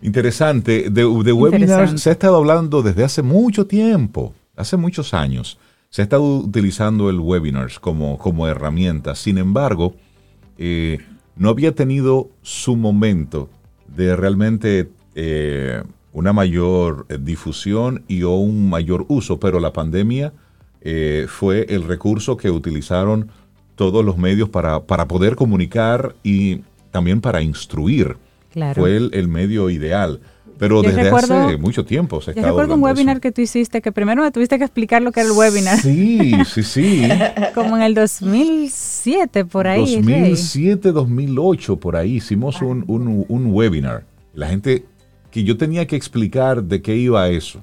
[0.00, 0.90] Interesante.
[0.90, 5.58] De, de webinars se ha estado hablando desde hace mucho tiempo, hace muchos años.
[5.90, 9.14] Se ha estado utilizando el webinars como, como herramienta.
[9.14, 9.94] Sin embargo,
[10.58, 10.98] eh,
[11.36, 13.48] no había tenido su momento
[13.86, 15.82] de realmente eh,
[16.12, 20.32] una mayor eh, difusión y o un mayor uso, pero la pandemia
[21.26, 23.30] fue el recurso que utilizaron
[23.74, 28.16] todos los medios para, para poder comunicar y también para instruir.
[28.74, 30.20] Fue el, medio ideal.
[30.58, 34.22] Pero desde hace mucho tiempo se Yo recuerdo un webinar que tú hiciste que primero
[34.22, 35.78] me tuviste que explicar lo que era el webinar.
[35.78, 37.08] Sí, sí, sí.
[37.54, 39.96] Como en el 2007, por ahí.
[39.96, 44.04] 2007, 2008, por ahí hicimos un, un, un webinar.
[44.34, 44.84] La gente
[45.30, 47.62] que yo tenía que explicar de qué iba eso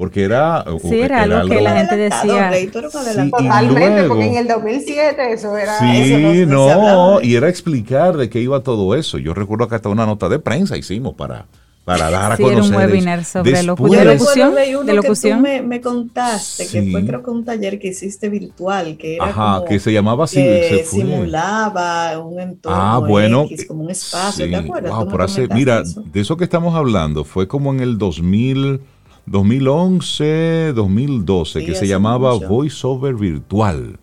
[0.00, 2.50] porque era, sí, era, algo, que la gente decía.
[2.54, 5.78] Sí, Totalmente, porque en el 2007 eso era.
[5.78, 9.18] Sí, no, y era explicar de qué iba todo eso.
[9.18, 11.44] Yo recuerdo que hasta una nota de prensa hicimos para,
[11.90, 12.64] para dar a sí, conocer.
[12.64, 13.98] Era un webinar sobre locución.
[14.00, 15.42] De locución.
[15.42, 19.26] Que tú me, contaste, que fue creo que un taller que hiciste virtual, que era
[19.26, 20.36] Ajá, que se llamaba así.
[20.36, 24.92] Que simulaba un entorno ah, bueno, X, como un espacio, ¿te acuerdas?
[24.92, 28.80] Wow, por hace, mira, de eso que estamos hablando fue como en el 2000
[29.26, 33.98] 2011, 2012, que se llamaba VoiceOver Virtual.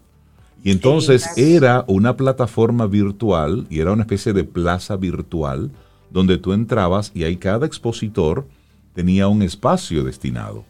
[0.64, 5.72] Y entonces era una plataforma virtual y era una especie de plaza virtual
[6.10, 8.46] donde tú entrabas y ahí cada expositor
[8.94, 10.66] tenía un espacio destinado.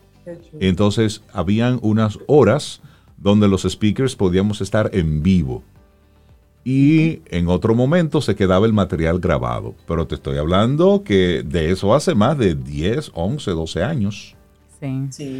[0.60, 2.82] Entonces habían unas horas
[3.18, 5.64] donde los speakers podíamos estar en vivo.
[6.64, 9.74] Y en otro momento se quedaba el material grabado.
[9.88, 14.36] Pero te estoy hablando que de eso hace más de 10, 11, 12 años.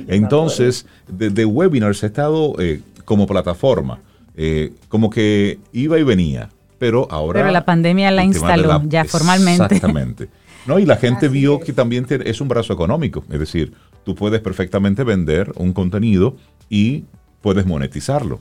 [0.08, 4.00] Entonces, de, webinars ha estado eh, como plataforma,
[4.36, 7.42] eh, como que iba y venía, pero ahora...
[7.42, 9.76] Pero la pandemia la instaló ya formalmente.
[9.76, 10.30] Exactamente.
[10.66, 10.80] ¿no?
[10.80, 13.74] Y la gente vio que también es un brazo económico, es decir,
[14.04, 16.36] tú puedes perfectamente vender un contenido
[16.70, 17.06] y
[17.42, 18.40] puedes monetizarlo,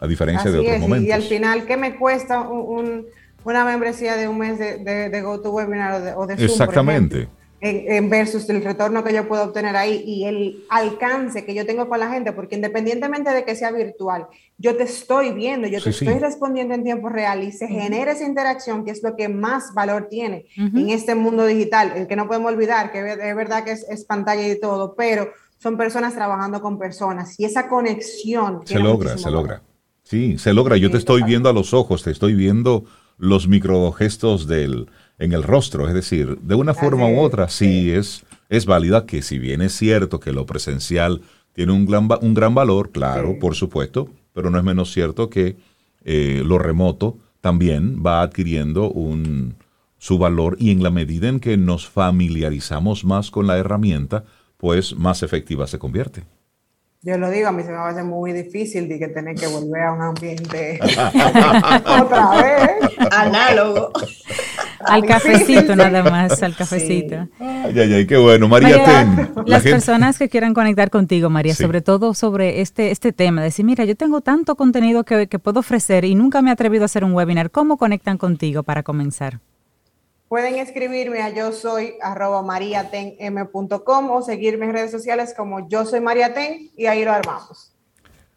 [0.00, 1.08] a diferencia de otros momentos.
[1.08, 6.04] Y, al final, ¿qué me cuesta una membresía de un mes de, de, GoToWebinar o
[6.04, 7.28] de, o de Zoom, Exactamente
[7.60, 11.88] en, versus el retorno que yo puedo obtener ahí y el alcance que yo tengo
[11.88, 14.26] con la gente, porque independientemente de que sea virtual,
[14.58, 18.26] yo te estoy viendo, yo te estoy respondiendo en tiempo real y se genera esa
[18.26, 22.26] interacción que es lo que más valor tiene en este mundo digital, el que no
[22.26, 26.78] podemos olvidar, que es verdad que es, pantalla y todo, pero son personas trabajando con
[26.78, 28.60] personas y esa conexión.
[28.64, 29.62] Se logra, se logra.
[30.02, 30.76] Sí, se logra.
[30.76, 32.84] Yo te estoy viendo a los ojos, te estoy viendo
[33.18, 34.88] los microgestos del
[35.18, 35.88] en el rostro.
[35.88, 39.72] Es decir, de una forma u otra sí es, es válida que si bien es
[39.72, 44.58] cierto que lo presencial tiene un gran, un gran valor, claro, por supuesto, pero no
[44.58, 45.56] es menos cierto que
[46.04, 49.56] eh, lo remoto también va adquiriendo un,
[49.98, 54.24] su valor y en la medida en que nos familiarizamos más con la herramienta,
[54.56, 56.24] pues más efectiva se convierte.
[57.02, 59.36] Yo lo digo, a mí se me va a hacer muy difícil de que tener
[59.36, 63.12] que volver a un ambiente otra vez.
[63.12, 63.92] Análogo.
[64.86, 67.28] Al cafecito nada más, al cafecito.
[67.38, 68.48] Ay, ay, ay, qué bueno.
[68.48, 69.30] María, Ten.
[69.46, 73.84] Las personas que quieran conectar contigo, María, sobre todo sobre este, este tema, decir, mira,
[73.84, 77.04] yo tengo tanto contenido que, que puedo ofrecer y nunca me he atrevido a hacer
[77.04, 77.50] un webinar.
[77.50, 79.40] ¿Cómo conectan contigo para comenzar?
[80.28, 86.00] Pueden escribirme a yo soy arroba mariatenm.com o seguirme en redes sociales como yo soy
[86.00, 87.75] mariaten y ahí lo armamos.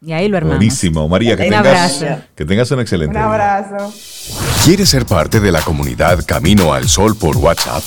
[0.02, 0.56] Y ahí lo armamos.
[0.56, 1.06] Buenísimo.
[1.08, 2.02] María, que, tengas,
[2.34, 3.92] que tengas un excelente Un abrazo.
[4.64, 7.82] ¿Quieres ser parte de la comunidad Camino al Sol por WhatsApp?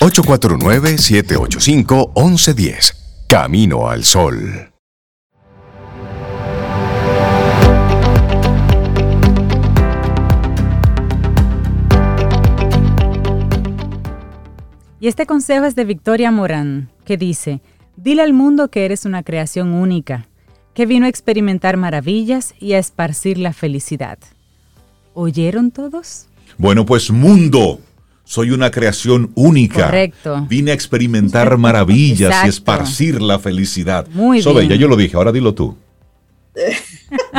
[0.00, 2.94] 849-785-1110.
[3.28, 4.72] Camino al Sol.
[14.98, 17.60] Y este consejo es de Victoria Morán, que dice,
[17.96, 20.26] dile al mundo que eres una creación única
[20.78, 24.16] que vino a experimentar maravillas y a esparcir la felicidad.
[25.12, 26.26] ¿Oyeron todos?
[26.56, 27.80] Bueno, pues mundo,
[28.22, 29.86] soy una creación única.
[29.86, 30.46] Correcto.
[30.48, 34.06] Vine a experimentar maravillas y esparcir la felicidad.
[34.12, 34.68] Muy bien.
[34.68, 35.76] ya yo lo dije, ahora dilo tú.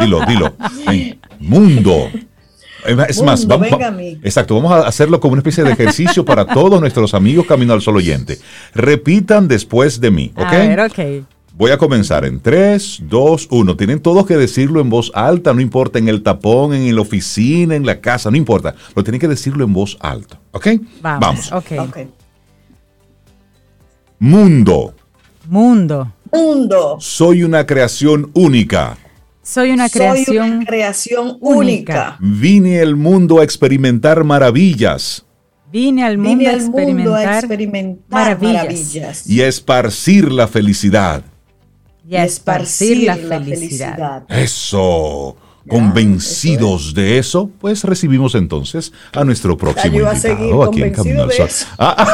[0.02, 0.54] Dilo, dilo.
[1.40, 2.12] mundo.
[3.08, 3.70] Es más, vamos,
[4.22, 7.82] exacto, vamos a hacerlo como una especie de ejercicio para todos nuestros amigos Camino al
[7.82, 8.38] Sol oyente.
[8.74, 10.44] Repitan después de mí, ¿ok?
[10.44, 11.00] A ver, ok.
[11.60, 13.76] Voy a comenzar en 3, 2, 1.
[13.76, 17.76] Tienen todos que decirlo en voz alta, no importa en el tapón, en la oficina,
[17.76, 18.74] en la casa, no importa.
[18.94, 20.40] Pero tienen que decirlo en voz alta.
[20.54, 20.68] ¿Ok?
[21.02, 21.50] Vamos.
[21.50, 22.08] Vamos.
[24.20, 24.96] Mundo.
[25.50, 26.14] Mundo.
[26.32, 26.98] Mundo.
[27.02, 28.98] Soy una creación única.
[29.44, 32.16] Soy una creación, Soy una creación única.
[32.22, 35.26] Vine al mundo a experimentar maravillas
[35.70, 38.64] Vine al mundo, Vine a, al experimentar mundo a experimentar maravillas.
[38.64, 39.30] maravillas.
[39.30, 41.22] y a esparcir la felicidad.
[42.10, 44.24] Y a esparcir la felicidad.
[44.30, 45.38] Eso.
[45.68, 50.82] Convencidos de eso, pues recibimos entonces a nuestro próximo yo iba a invitado seguir aquí
[50.82, 51.50] en Camino al Sol.
[51.78, 52.08] Ah,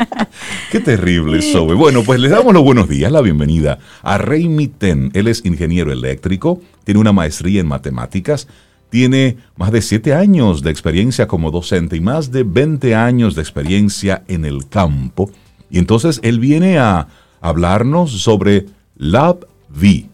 [0.70, 1.74] Qué terrible, Sobe.
[1.74, 5.10] Bueno, pues les damos los buenos días, la bienvenida a Rey Ten.
[5.14, 8.46] Él es ingeniero eléctrico, tiene una maestría en matemáticas,
[8.90, 13.42] tiene más de siete años de experiencia como docente y más de 20 años de
[13.42, 15.28] experiencia en el campo.
[15.72, 17.08] Y entonces él viene a
[17.40, 20.06] hablarnos sobre Lab V.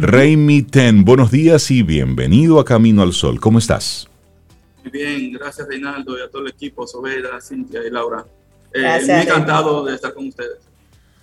[0.00, 3.38] Rey Ten, buenos días y bienvenido a Camino al Sol.
[3.38, 4.08] ¿Cómo estás?
[4.82, 8.24] Muy bien, gracias Reinaldo y a todo el equipo, Sobera, Cintia y Laura.
[8.72, 10.60] Eh, Gracias, muy encantado de estar con ustedes.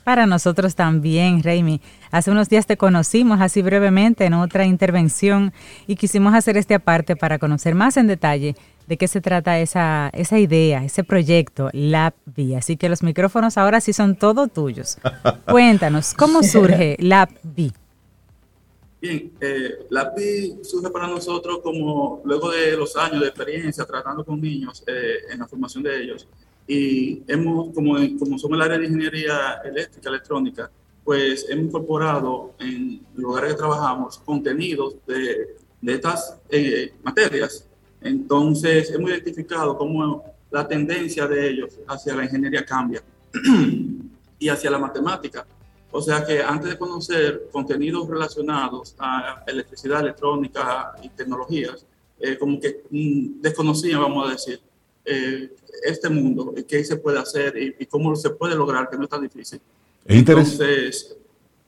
[0.03, 1.81] Para nosotros también, Raimi.
[2.11, 5.51] Hace unos días te conocimos así brevemente en otra intervención
[5.87, 8.55] y quisimos hacer este aparte para conocer más en detalle
[8.89, 12.57] de qué se trata esa, esa idea, ese proyecto, LabV.
[12.57, 14.97] Así que los micrófonos ahora sí son todo tuyos.
[15.47, 17.71] Cuéntanos, ¿cómo surge LabV?
[18.99, 24.25] Bien, eh, la PI surge para nosotros como luego de los años de experiencia tratando
[24.25, 26.27] con niños eh, en la formación de ellos.
[26.67, 30.71] Y hemos, como, como somos el área de ingeniería eléctrica, electrónica,
[31.03, 37.68] pues hemos incorporado en lugares que trabajamos contenidos de, de estas eh, materias.
[38.02, 43.04] Entonces, hemos identificado cómo la tendencia de ellos hacia la ingeniería cambia
[44.39, 45.45] y hacia la matemática.
[45.91, 51.86] O sea que antes de conocer contenidos relacionados a electricidad, electrónica y tecnologías,
[52.20, 54.60] eh, como que mm, desconocían, vamos a decir,
[55.06, 58.97] eh, este mundo, y qué se puede hacer y, y, cómo se puede lograr, que
[58.97, 59.60] no es tan difícil.
[60.06, 60.16] Es.
[60.18, 61.16] Entonces,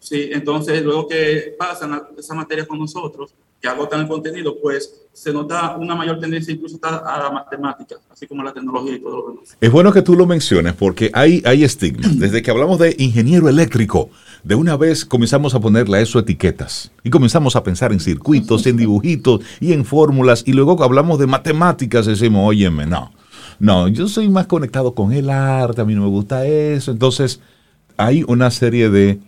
[0.01, 5.31] sí, entonces luego que pasan esas materias con nosotros, que agotan el contenido, pues se
[5.31, 9.17] nota una mayor tendencia incluso a la matemática, así como a la tecnología y todo
[9.17, 9.55] lo demás.
[9.61, 12.17] Es bueno que tú lo menciones porque hay, hay estigmas.
[12.17, 14.09] Desde que hablamos de ingeniero eléctrico,
[14.43, 18.65] de una vez comenzamos a ponerle a eso etiquetas y comenzamos a pensar en circuitos,
[18.65, 23.11] en dibujitos y en fórmulas y luego hablamos de matemáticas decimos, óyeme, no,
[23.59, 26.91] no, yo soy más conectado con el arte, a mí no me gusta eso.
[26.91, 27.41] Entonces
[27.97, 29.19] hay una serie de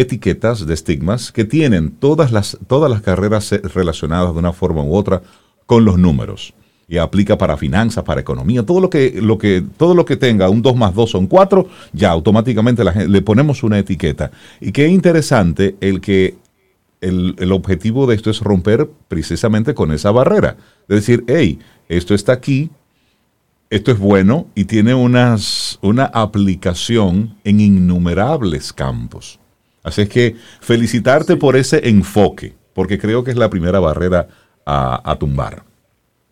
[0.00, 4.94] etiquetas, de estigmas que tienen todas las, todas las carreras relacionadas de una forma u
[4.94, 5.22] otra
[5.66, 6.54] con los números.
[6.86, 10.48] Y aplica para finanzas, para economía, todo lo que, lo que, todo lo que tenga
[10.48, 14.30] un 2 más 2 son 4, ya automáticamente la, le ponemos una etiqueta.
[14.60, 16.36] Y qué interesante el que
[17.00, 20.56] el, el, objetivo de esto es romper precisamente con esa barrera.
[20.88, 22.70] De decir, hey, esto está aquí,
[23.70, 29.37] esto es bueno y tiene unas, una aplicación en innumerables campos.
[29.88, 31.38] Así es que felicitarte sí.
[31.38, 34.28] por ese enfoque, porque creo que es la primera barrera
[34.64, 35.64] a, a tumbar.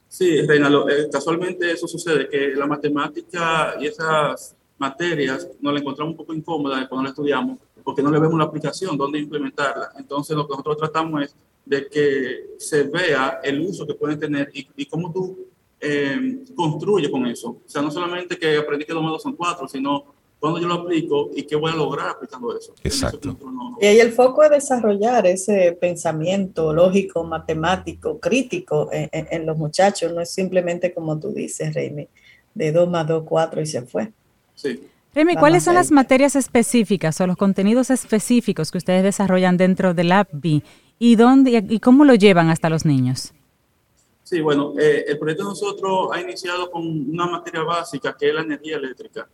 [0.09, 6.13] Sí, Reinaldo, eh, casualmente eso sucede, que la matemática y esas materias nos la encontramos
[6.13, 9.91] un poco incómodas cuando la estudiamos, porque no le vemos la aplicación, dónde implementarla.
[9.99, 14.51] Entonces, lo que nosotros tratamos es de que se vea el uso que pueden tener
[14.55, 15.37] y, y cómo tú
[15.81, 17.49] eh, construyes con eso.
[17.51, 20.75] O sea, no solamente que aprendí que los modos son cuatro, sino cuando yo lo
[20.75, 22.75] aplico y qué voy a lograr aplicando eso.
[22.85, 23.37] Exacto.
[23.39, 29.29] Eso no, y ahí el foco es desarrollar ese pensamiento lógico, matemático, crítico en, en,
[29.31, 30.13] en, los muchachos.
[30.13, 32.09] No es simplemente como tú dices, Reimi,
[32.55, 34.13] de 2 más 2, 4 y se fue.
[34.55, 34.81] Sí.
[35.17, 40.13] Remy, ¿cuáles son las materias específicas o los contenidos específicos que ustedes desarrollan dentro del
[40.13, 40.61] AppB
[40.99, 43.33] y, dónde, y cómo lo llevan hasta los niños?
[44.23, 48.35] Sí, bueno, eh, el proyecto de nosotros ha iniciado con una materia básica que es
[48.35, 49.27] la energía eléctrica.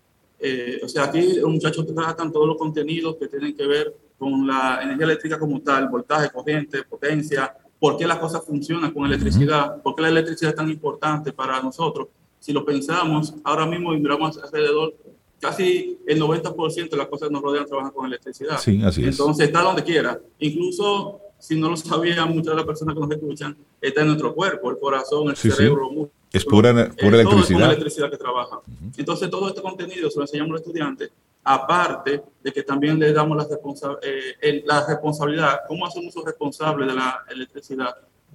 [0.45, 4.45] Eh, o sea, aquí los muchachos tratan todos los contenidos que tienen que ver con
[4.47, 9.81] la energía eléctrica como tal, voltaje, corriente, potencia, por qué las cosas funcionan con electricidad,
[9.83, 12.09] por qué la electricidad es tan importante para nosotros.
[12.41, 14.95] Si lo pensamos, ahora mismo miramos alrededor,
[15.41, 18.59] casi el 90% de las cosas que nos rodean trabajan con electricidad.
[18.59, 19.09] Sí, así es.
[19.19, 20.21] Entonces está donde quiera.
[20.41, 24.35] Incluso, si no lo sabían muchas de las personas que nos escuchan, está en nuestro
[24.35, 25.57] cuerpo, el corazón, el Sí, sí.
[25.57, 27.67] cerebro, músculo, Es pura, pura eh, todo es electricidad.
[27.73, 28.61] electricidad que trabaja.
[28.97, 31.11] Entonces, todo este contenido se lo enseñamos a los estudiantes,
[31.45, 36.09] aparte de que también le damos la, responsa- eh, el- la responsabilidad, cómo hacer un
[36.09, 37.95] uso responsable de la electricidad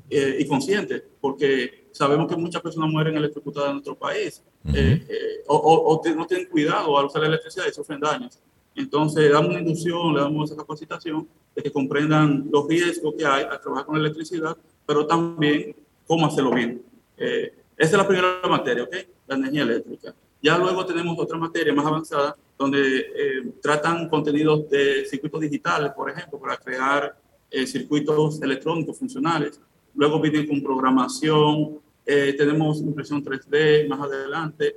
[0.10, 4.44] eh, y consciente, porque sabemos que muchas personas mueren electrocutadas en nuestro país
[4.74, 8.40] eh, eh, o, o- o no tienen cuidado al usar la electricidad y sufren daños.
[8.76, 13.26] Entonces, le damos una inducción, le damos esa capacitación de que comprendan los riesgos que
[13.26, 15.76] hay al trabajar con la electricidad, pero también
[16.06, 16.82] cómo hacerlo bien.
[17.18, 18.96] Eh, esa es la primera materia, ¿ok?
[19.28, 20.14] La energía eléctrica.
[20.42, 26.10] Ya luego tenemos otra materia más avanzada donde eh, tratan contenidos de circuitos digitales, por
[26.10, 27.16] ejemplo, para crear
[27.52, 29.60] eh, circuitos electrónicos funcionales.
[29.94, 34.76] Luego vienen con programación, eh, tenemos impresión 3D más adelante,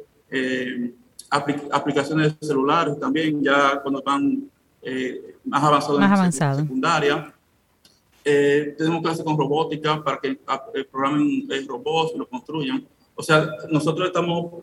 [1.70, 4.48] aplicaciones celulares también, ya cuando van
[5.44, 7.34] más avanzados más en secundaria.
[8.25, 10.39] Tenemos clases con robótica para que
[10.91, 12.87] programen robots y lo construyan.
[13.14, 14.62] O sea, nosotros estamos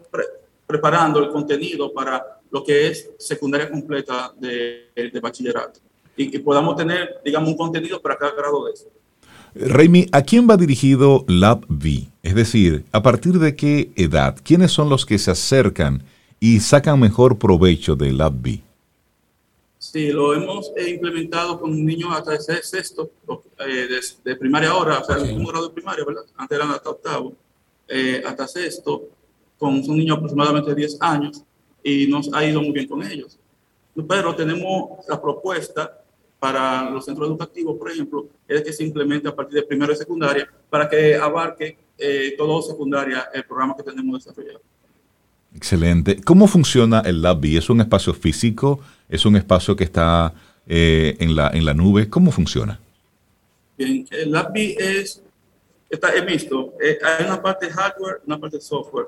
[0.66, 5.80] preparando el contenido para lo que es secundaria completa de, bachillerato
[6.16, 8.88] y que podamos tener, digamos, un contenido para cada grado de eso.
[9.56, 12.08] Raimi, ¿a quién va dirigido LabV?
[12.24, 14.36] Es decir, ¿a partir de qué edad?
[14.44, 16.04] ¿Quiénes son los que se acercan
[16.40, 18.67] y sacan mejor provecho de LabV?
[19.98, 23.10] Sí, lo hemos eh, implementado con niños hasta el sexto,
[23.68, 23.88] eh,
[24.24, 26.22] de, primaria ahora, o sea, el grado de primaria, ¿verdad?
[26.36, 27.34] Antes eran hasta octavo,
[27.88, 29.10] eh, hasta sexto,
[29.58, 31.44] con un niño aproximadamente de 10 años
[31.82, 33.40] y nos ha ido muy bien con ellos.
[34.08, 36.00] Pero tenemos la propuesta
[36.38, 39.96] para los centros educativos, por ejemplo, es que se implemente a partir de primero y
[39.96, 44.62] secundaria para que abarque eh, todo secundaria el programa que tenemos desarrollado.
[45.58, 46.22] Excelente.
[46.22, 47.58] ¿Cómo funciona el LabB?
[47.58, 48.80] ¿Es un espacio físico?
[49.10, 50.32] ¿Es un espacio que está
[50.68, 52.08] eh, en, la, en la nube?
[52.12, 52.80] ¿Cómo funciona?
[53.76, 55.24] Bien, el LabB es,
[55.90, 59.08] está, he visto, eh, hay una parte hardware, una parte software.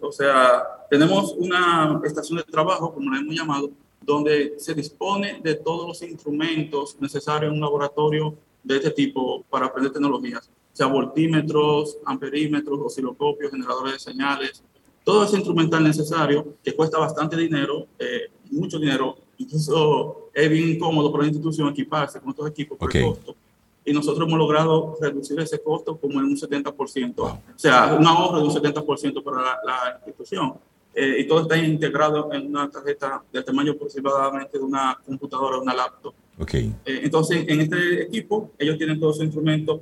[0.00, 3.70] O sea, tenemos una estación de trabajo, como la hemos llamado,
[4.02, 8.34] donde se dispone de todos los instrumentos necesarios en un laboratorio
[8.64, 14.62] de este tipo para aprender tecnologías, o sea, voltímetros, amperímetros, osciloscopios, generadores de señales,
[15.04, 21.12] todo ese instrumental necesario que cuesta bastante dinero, eh, mucho dinero, incluso es bien incómodo
[21.12, 23.36] para la institución equiparse con estos equipos por el costo
[23.84, 28.38] y nosotros hemos logrado reducir ese costo como en un 70%, o sea, un ahorro
[28.38, 30.54] de un 70% para la, institución.
[30.96, 35.74] Eh, y todo está integrado en una tarjeta del tamaño aproximadamente de una computadora, una
[35.74, 36.14] laptop.
[36.38, 36.72] Okay.
[36.84, 39.80] Eh, entonces, en este equipo, ellos tienen todos sus instrumentos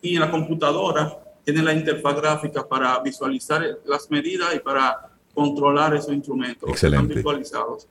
[0.00, 5.94] y en la computadora tienen la interfaz gráfica para visualizar las medidas y para controlar
[5.94, 6.68] esos instrumentos.
[6.68, 7.04] Excelente.
[7.04, 7.86] Están visualizados.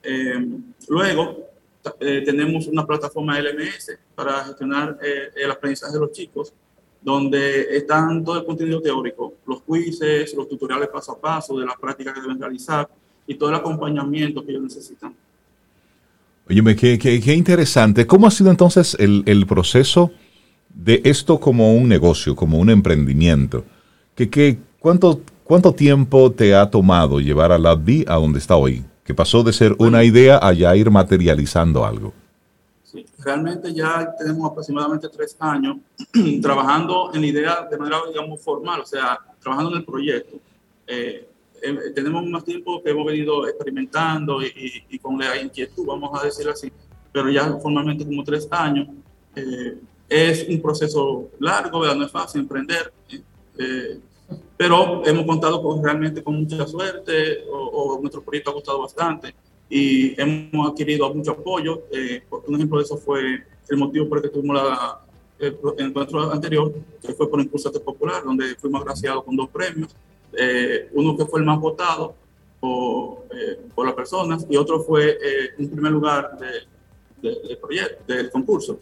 [0.00, 0.46] Eh,
[0.88, 1.48] luego,
[1.98, 6.52] eh, tenemos una plataforma LMS para gestionar eh, el aprendizaje de los chicos,
[7.02, 11.76] donde están todo el contenido teórico, los quizzes, los tutoriales paso a paso de las
[11.80, 12.88] prácticas que deben realizar
[13.26, 15.16] y todo el acompañamiento que ellos necesitan.
[16.48, 18.06] Oye, qué, qué, interesante.
[18.06, 20.12] ¿Cómo ha sido entonces el, el, proceso
[20.74, 23.64] de esto como un negocio, como un emprendimiento?
[24.14, 28.84] ¿Qué, qué, cuánto, ¿Cuánto tiempo te ha tomado llevar a la a donde está hoy?
[29.10, 32.12] que pasó de ser una idea a ya ir materializando algo.
[32.84, 35.78] Sí, realmente ya tenemos aproximadamente tres años
[36.40, 40.36] trabajando en la idea de manera, digamos, formal, o sea, trabajando en el proyecto.
[40.86, 41.28] Eh,
[41.60, 46.52] eh, tenemos más tiempo que hemos venido experimentando y, con la inquietud, vamos a decirlo
[46.52, 46.70] así,
[47.12, 48.86] pero ya formalmente como tres años.
[49.34, 49.76] Eh,
[50.10, 51.96] es un proceso largo, ¿verdad?
[51.96, 52.92] no es fácil emprender.
[54.56, 59.34] Pero hemos contado con, realmente con mucha suerte, o, nuestro proyecto ha costado bastante
[59.68, 61.84] y hemos adquirido mucho apoyo.
[61.92, 65.00] Eh, un ejemplo de eso fue el motivo por el que tuvimos la,
[65.40, 69.94] el, encuentro anterior, que fue por Impulso Popular, donde fuimos agraciados con dos premios.
[70.32, 72.14] Eh, uno que fue el más votado
[72.60, 78.12] por, eh, por las personas y otro fue eh, en primer lugar de, del proyecto,
[78.12, 78.78] del concurso.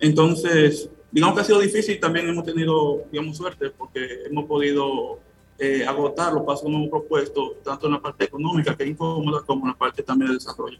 [0.00, 5.20] Entonces, digamos que ha sido difícil, también hemos tenido, digamos, suerte porque hemos podido
[5.58, 9.42] eh, agotar los pasos que hemos propuesto, tanto en la parte económica, que es incómoda,
[9.46, 10.78] como en la parte también de desarrollo.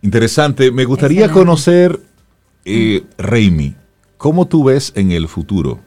[0.00, 0.70] Interesante.
[0.70, 2.00] Me gustaría conocer,
[2.64, 3.74] eh, Reimi,
[4.16, 5.80] ¿cómo tú ves en el futuro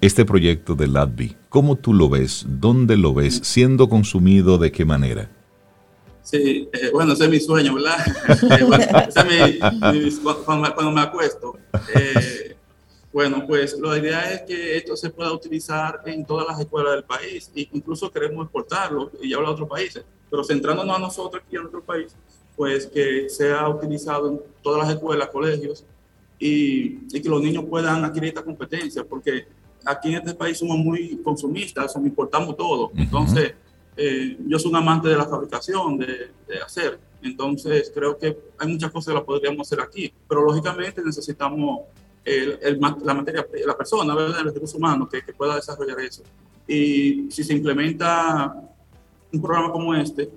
[0.00, 1.36] este proyecto de LADBI?
[1.48, 2.46] ¿Cómo tú lo ves?
[2.48, 3.40] ¿Dónde lo ves?
[3.42, 4.56] ¿Siendo consumido?
[4.58, 5.30] ¿De qué manera?
[6.28, 7.96] Sí, eh, bueno, ese es mi sueño, ¿verdad?
[8.60, 11.56] eh, bueno, ese es mi, cuando, me acuesto.
[11.94, 12.54] Eh,
[13.10, 17.04] bueno, pues la idea es que esto se pueda utilizar en todas las escuelas del
[17.04, 21.56] país e incluso queremos exportarlo y llevarlo a otros países, pero centrándonos a nosotros aquí
[21.56, 22.14] en nuestro país,
[22.54, 25.82] pues que sea utilizado en todas las escuelas, colegios
[26.38, 29.46] y, y que los niños puedan adquirir esta competencia, porque
[29.82, 32.92] aquí en este país somos muy consumistas, somos, importamos todo.
[32.94, 33.54] Entonces,
[33.98, 36.30] eh, yo soy un amante de la fabricación, de,
[36.64, 36.98] hacer.
[37.22, 41.80] Entonces, creo que hay muchas cosas que las podríamos hacer aquí, pero lógicamente necesitamos
[42.24, 44.40] el, la materia, la persona, ¿verdad?
[44.40, 46.22] el recurso humano que, que, pueda desarrollar eso.
[46.66, 48.54] Y si se implementa
[49.32, 50.30] un programa como este,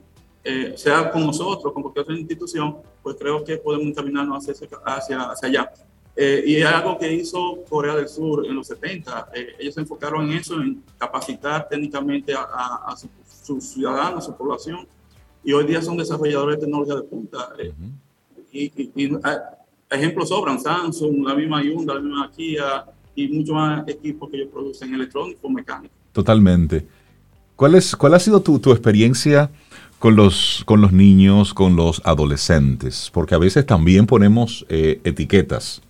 [0.44, 5.22] eh, sea con nosotros, con cualquier otra institución, pues creo que podemos encaminarnos hacia, hacia,
[5.22, 5.72] hacia allá.
[6.16, 9.30] Eh, y es algo que hizo Corea del Sur en los 70.
[9.34, 13.10] Eh, ellos se enfocaron en eso, en capacitar técnicamente a, sus
[13.60, 14.88] ciudadanos, su población.
[15.44, 17.50] Y hoy día son desarrolladores de tecnología de punta.
[17.58, 17.74] Eh,
[18.54, 19.40] y, ah,
[19.90, 22.86] ejemplos sobran, Samsung, la misma Hyundai, la misma Kia
[23.16, 25.98] y muchos más equipos que ellos producen electrónicos, mecánicos.
[26.12, 26.86] Totalmente.
[27.56, 29.50] ¿Cuál, es, cuál ha sido tu, tu experiencia
[30.00, 33.10] con los, con los niños, con los adolescentes?
[33.14, 35.82] Porque a veces también ponemos etiquetas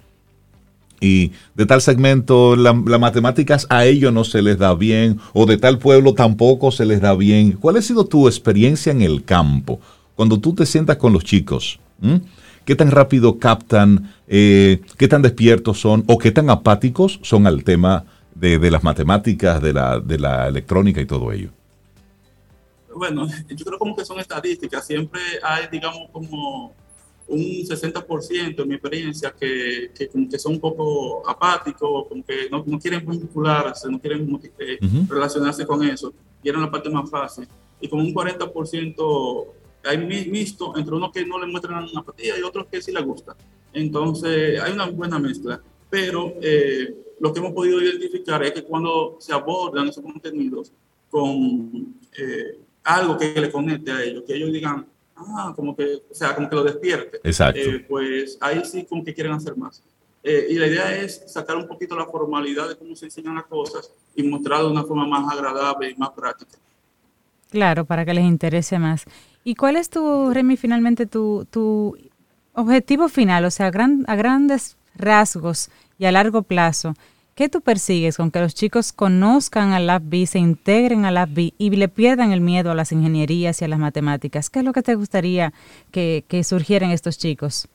[1.02, 5.58] y de tal segmento las matemáticas a ellos no se les da bien o de
[5.58, 7.54] tal pueblo tampoco se les da bien.
[7.54, 9.82] ¿Cuál ha sido tu experiencia en el campo?
[10.16, 11.80] Cuando tú te sientas con los chicos,
[12.64, 17.64] ¿qué tan rápido captan, eh, qué tan despiertos son o qué tan apáticos son al
[17.64, 21.50] tema de, las matemáticas, de la, de la electrónica y todo ello?
[22.96, 24.86] Bueno, yo creo como que son estadísticas.
[24.86, 26.74] Siempre hay, digamos, como
[27.32, 32.64] un 60% en mi experiencia que, que, que, son un poco apáticos, como que no,
[32.66, 34.78] no quieren vincularse, no quieren eh,
[35.08, 37.48] relacionarse con eso, quieren la parte más fácil.
[37.80, 39.46] Y como un 40%
[39.84, 43.36] hay mixto entre unos que no le muestran apatía y otros que sí les gusta.
[43.74, 45.62] Entonces hay una buena mezcla.
[45.90, 50.72] Pero eh, lo que hemos podido identificar es que cuando se abordan esos contenidos
[51.10, 54.88] con eh, algo que le conecte a ellos, que ellos digan,
[55.28, 57.20] ah, como que, o sea, como que lo despierte.
[57.24, 57.60] Exacto.
[57.60, 59.82] Eh, pues ahí sí como que quieren hacer más.
[60.24, 63.46] Eh, y la idea es sacar un poquito la formalidad de cómo se enseñan las
[63.46, 66.58] cosas y mostrar de una forma más agradable y más práctica.
[67.50, 69.06] Claro, para que les interese más.
[69.44, 71.98] ¿Y cuál es tu, Remy, finalmente tu, tu
[72.54, 73.46] objetivo final?
[73.46, 76.96] O sea, a grandes rasgos y a largo plazo,
[77.36, 81.70] ¿Qué tú persigues con que los chicos conozcan al LabB, se integren al LabB y
[81.70, 84.50] le pierdan el miedo a las ingenierías y a las matemáticas?
[84.50, 85.54] ¿Qué es lo que te gustaría
[85.92, 87.68] que, que surgieran estos chicos?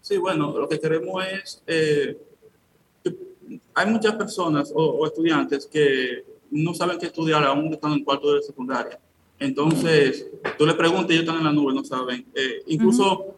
[0.00, 2.16] Sí, bueno, lo que queremos es, eh,
[3.74, 8.42] hay muchas personas o, estudiantes que no saben qué estudiar aún están en cuarto de
[8.42, 8.98] secundaria.
[9.38, 10.26] Entonces,
[10.58, 12.26] tú le preguntas y ellos están en la nube, no saben.
[12.34, 13.36] Eh, incluso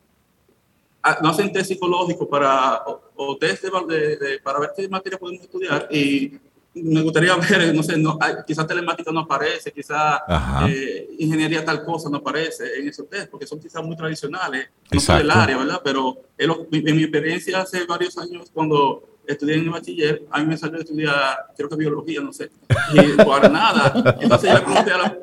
[1.23, 2.83] no hacen test psicológico para,
[3.17, 5.89] o, test de, para ver qué materia podemos estudiar.
[5.91, 6.39] Y
[6.75, 10.21] me gustaría ver, no sé, no, quizás telemática no aparece, quizás
[10.69, 15.01] eh, ingeniería tal cosa no aparece en esos test, porque son quizás muy tradicionales, no
[15.01, 15.81] son del área, ¿verdad?
[15.85, 20.57] Pero en, mi experiencia hace varios años, cuando estudié en el bachiller, a mí me
[20.57, 22.51] salió a estudiar, creo que biología, no sé,
[22.95, 24.17] y para nada.
[24.21, 25.19] Entonces yo le pregunté a la,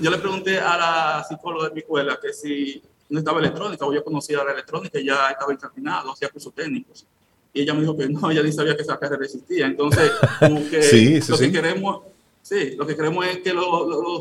[0.00, 2.82] yo le pregunté a la psicóloga de mi escuela que si
[3.12, 7.06] no estaba electrónica, o yo conocía la electrónica y ya estaba encaminado, hacía cursos técnicos.
[7.52, 9.66] Y ella me dijo que no, ella ni sabía que esa carrera existía.
[9.66, 10.10] Entonces,
[10.40, 12.02] como que lo que queremos,
[12.40, 13.64] sí, lo que queremos es que los,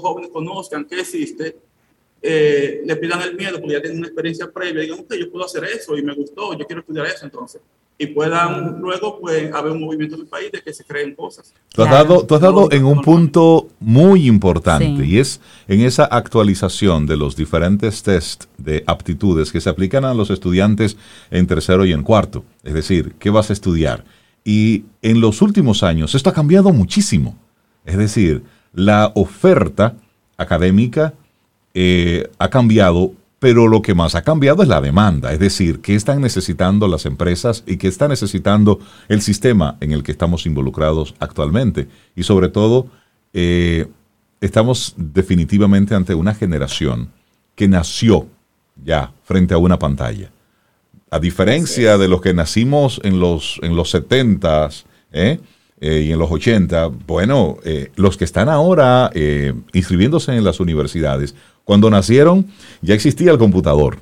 [0.01, 1.57] jóvenes conozcan que existe,
[2.21, 5.31] eh, le pidan el miedo, porque ya tienen una experiencia previa, y digan, ok, yo
[5.31, 7.61] puedo hacer eso y me gustó, yo quiero estudiar eso entonces
[8.01, 11.53] y puedan luego pues haber un movimiento en el país de que se creen cosas.
[11.71, 16.05] Tú has dado, tú has dado en un punto muy importante y es en esa
[16.05, 20.97] actualización de los diferentes test de aptitudes que se aplican a los estudiantes
[21.29, 22.43] en tercero y en cuarto.
[22.63, 24.03] Es decir, ¿qué vas a estudiar?
[24.43, 27.37] Y en los últimos años esto ha cambiado muchísimo.
[27.85, 28.41] Es decir,
[28.73, 29.93] la oferta
[30.37, 31.13] académica
[31.75, 35.95] eh, ha cambiado pero lo que más ha cambiado es la demanda, es decir, qué
[35.95, 41.15] están necesitando las empresas y qué está necesitando el sistema en el que estamos involucrados
[41.17, 41.87] actualmente.
[42.15, 42.85] Y sobre todo,
[43.33, 43.87] eh,
[44.41, 47.09] estamos definitivamente ante una generación
[47.55, 48.27] que nació
[48.85, 50.29] ya frente a una pantalla.
[51.09, 54.83] A diferencia de los que nacimos en los, en los 70s
[55.13, 55.39] ¿eh?
[55.79, 57.57] Eh, y en los 80, bueno,
[57.95, 59.09] los que están ahora
[59.73, 61.33] inscribiéndose en las universidades
[61.63, 62.47] cuando nacieron
[62.81, 63.97] ya existía el computador,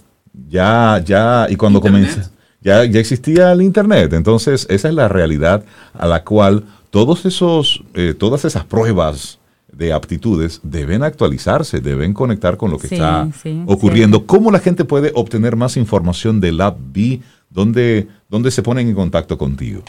[0.48, 2.22] ya, ya, y cuando comenzó,
[2.62, 4.14] ya, ya existía el Internet.
[4.14, 5.64] Entonces, esa es la realidad
[5.94, 9.40] a la cual todos esos, eh, todas esas pruebas
[9.72, 13.30] de aptitudes deben actualizarse, deben conectar con lo que está
[13.66, 14.26] ocurriendo.
[14.26, 17.20] ¿Cómo la gente puede obtener más información de LabB?
[17.50, 19.84] ¿Dónde, ¿Dónde se ponen en contacto contigo?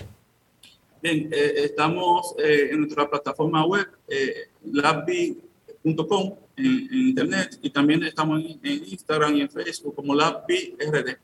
[1.02, 3.86] Bien, eh, estamos eh, en nuestra plataforma web,
[4.70, 6.34] labbi.com
[6.66, 11.16] en, internet y también estamos en, Instagram y en Facebook como LabBRD.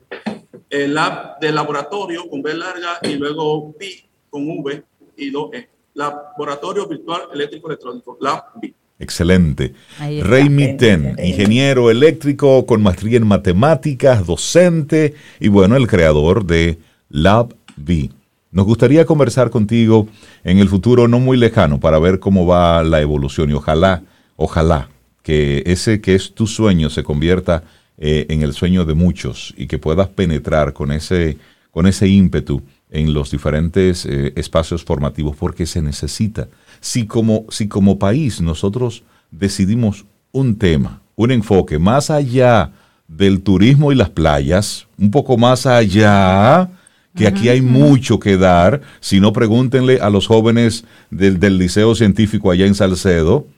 [0.68, 4.82] El Lab de laboratorio con B larga y luego B con V
[5.16, 5.68] y 2E.
[5.94, 8.74] Laboratorio Virtual Eléctrico Electrónico, LabB.
[8.98, 9.74] Excelente.
[9.98, 16.78] Rey Miten, ingeniero eléctrico con maestría en matemáticas, docente y bueno, el creador de
[17.10, 18.10] LabB.
[18.50, 20.08] Nos gustaría conversar contigo
[20.44, 24.02] en el futuro no muy lejano para ver cómo va la evolución y ojalá,
[24.36, 24.88] ojalá
[25.26, 27.64] que ese que es tu sueño se convierta
[27.98, 31.36] eh, en el sueño de muchos y que puedas penetrar con ese,
[31.72, 32.62] con ese ímpetu
[32.92, 36.46] en los diferentes eh, espacios formativos porque se necesita.
[36.78, 42.70] Si como, si como país nosotros decidimos un tema, un enfoque más allá
[43.08, 46.70] del turismo y las playas, un poco más allá,
[47.16, 52.52] que aquí hay mucho que dar, si no pregúntenle a los jóvenes del, Liceo Científico
[52.52, 53.48] allá en Salcedo,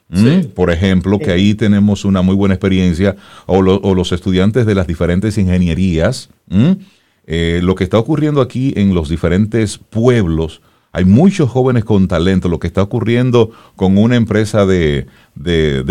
[0.55, 3.17] por ejemplo, que ahí tenemos una muy buena experiencia,
[3.47, 6.31] o, los estudiantes de las diferentes ingenierías,
[7.27, 10.63] eh, lo que está ocurriendo aquí en los diferentes pueblos,
[10.93, 15.07] hay muchos jóvenes con talento, lo que está ocurriendo con una empresa de,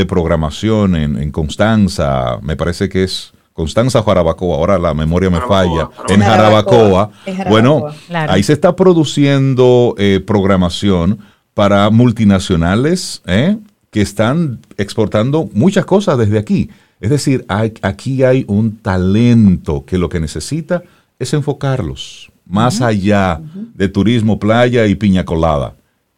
[0.07, 6.21] programación en, Constanza, me parece que es Constanza Jarabacoa, ahora la memoria me falla, en
[6.21, 7.11] Jarabacoa.
[7.49, 11.19] Bueno, ahí se está produciendo eh, programación
[11.53, 13.57] para multinacionales eh,
[13.97, 16.69] que están exportando muchas cosas desde aquí.
[17.01, 20.83] Es decir, aquí hay un talento que lo que necesita
[21.17, 23.41] es enfocarlos más allá
[23.73, 25.73] de turismo, playa y piña colada.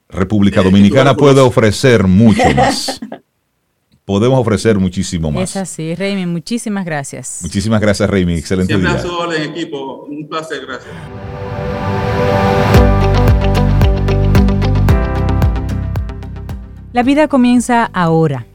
[0.10, 2.99] República Dominicana puede ofrecer mucho más.
[4.03, 5.51] Podemos ofrecer muchísimo más.
[5.51, 7.39] Es así, Raimi, muchísimas gracias.
[7.43, 8.34] Muchísimas gracias, Raimi.
[8.34, 8.99] Excelente Siempre día.
[8.99, 10.03] A su equipo.
[10.03, 10.91] Un placer, gracias.
[16.91, 18.47] La vida comienza ahora.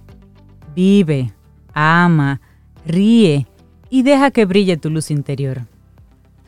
[0.75, 1.33] Vive,
[1.73, 2.41] ama,
[2.85, 3.47] ríe
[3.91, 5.63] y deja que brille tu luz interior.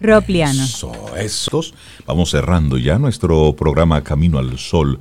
[0.00, 0.64] Ropliano.
[0.64, 1.74] Eso, esos.
[2.04, 4.98] Vamos cerrando ya nuestro programa Camino al Sol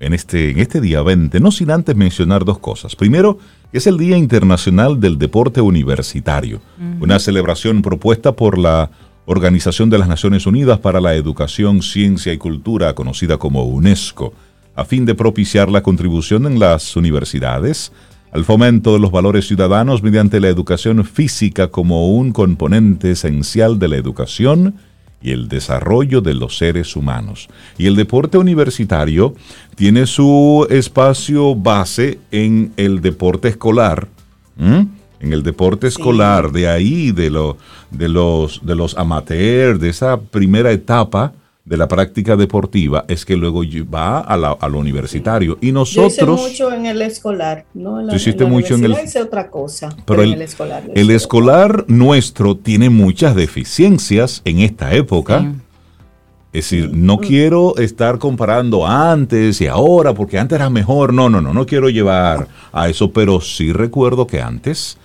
[0.00, 2.96] en este, en este día 20, no sin antes mencionar dos cosas.
[2.96, 3.38] Primero,
[3.70, 6.62] es el Día Internacional del Deporte Universitario,
[7.00, 8.90] una celebración propuesta por la
[9.26, 14.32] Organización de las Naciones Unidas para la Educación, Ciencia y Cultura, conocida como UNESCO,
[14.80, 17.92] a fin de propiciar la contribución en las universidades
[18.32, 23.88] al fomento de los valores ciudadanos mediante la educación física como un componente esencial de
[23.88, 24.76] la educación
[25.20, 27.48] y el desarrollo de los seres humanos.
[27.76, 29.34] Y el deporte universitario
[29.74, 34.08] tiene su espacio base en el deporte escolar.
[34.56, 37.58] En el deporte escolar, de ahí, de, lo,
[37.90, 43.36] de, los, de los amateurs, de esa primera etapa, de la práctica deportiva es que
[43.36, 43.62] luego
[43.92, 45.58] va a, la, a lo universitario.
[45.60, 46.16] Y nosotros...
[46.16, 48.00] Yo hice mucho en el escolar, ¿no?
[48.00, 48.96] En la, hiciste mucho en el...
[49.04, 50.84] hice otra cosa, pero, el, en el escolar.
[50.94, 55.52] El escolar nuestro tiene muchas deficiencias en esta época.
[56.52, 57.20] Es decir, no mm.
[57.20, 61.12] quiero estar comparando antes y ahora, porque antes era mejor.
[61.12, 64.98] No, no, no, no quiero llevar a eso, pero sí recuerdo que antes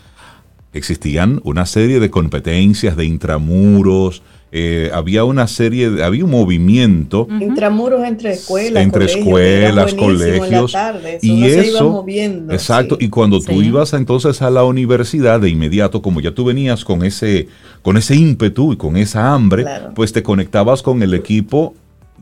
[0.74, 7.28] existían una serie de competencias de intramuros, eh, había una serie, de, había un movimiento.
[7.42, 8.84] Intramuros entre escuelas.
[8.84, 10.74] Entre escuelas, colegios.
[11.22, 12.06] y eso,
[12.50, 12.98] exacto.
[13.00, 17.04] Y cuando tú ibas entonces a la universidad de inmediato, como ya tú venías con
[17.04, 17.48] ese,
[17.82, 21.74] con ese ímpetu y con esa hambre, pues te conectabas con el equipo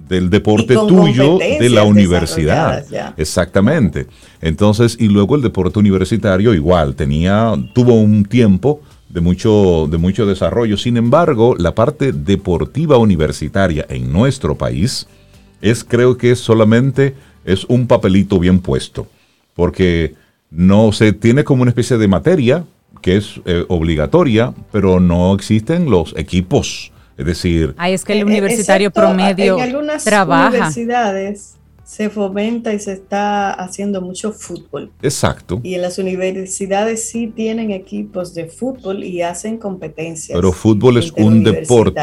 [0.07, 2.83] del deporte tuyo de la universidad.
[3.17, 4.07] Exactamente.
[4.41, 8.81] Entonces, y luego el deporte universitario igual, tenía, tuvo un tiempo
[9.13, 10.75] de mucho, de mucho desarrollo.
[10.75, 15.07] Sin embargo, la parte deportiva universitaria en nuestro país
[15.61, 17.13] es, creo que solamente
[17.45, 19.07] es un papelito bien puesto,
[19.53, 20.15] porque
[20.49, 22.65] no se tiene como una especie de materia
[23.01, 26.91] que es eh, obligatoria, pero no existen los equipos.
[27.15, 30.49] Es decir, Ahí es que el eh, universitario promedio en algunas trabaja.
[30.49, 34.91] universidades se fomenta y se está haciendo mucho fútbol.
[35.01, 35.59] Exacto.
[35.63, 40.35] Y en las universidades sí tienen equipos de fútbol y hacen competencias.
[40.35, 42.01] Pero fútbol es un deporte.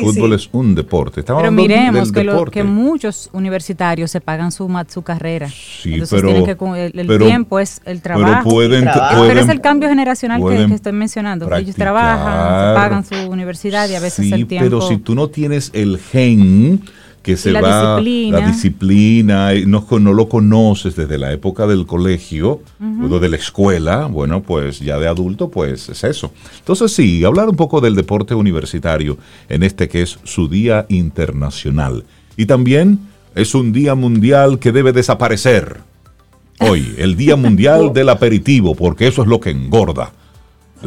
[0.00, 1.22] fútbol es un deporte.
[1.22, 5.50] pero miremos que, que, muchos universitarios se pagan su, su carrera.
[5.50, 8.48] Sí, Entonces pero, que, el, tiempo es el trabajo.
[8.48, 8.88] Pero, pueden,
[9.28, 11.54] pero es el cambio generacional que, estoy mencionando.
[11.54, 14.64] Ellos trabajan, se pagan su universidad y a veces el tiempo.
[14.64, 16.82] Pero si tú no tienes el gen
[17.26, 18.38] que se la va disciplina.
[18.38, 24.06] la disciplina, no, no lo conoces desde la época del colegio o de la escuela,
[24.06, 26.30] bueno, pues ya de adulto, pues es eso.
[26.60, 32.04] Entonces sí, hablar un poco del deporte universitario en este que es su día internacional.
[32.36, 33.00] Y también
[33.34, 35.78] es un día mundial que debe desaparecer.
[36.60, 40.12] Hoy, el Día Mundial del Aperitivo, porque eso es lo que engorda.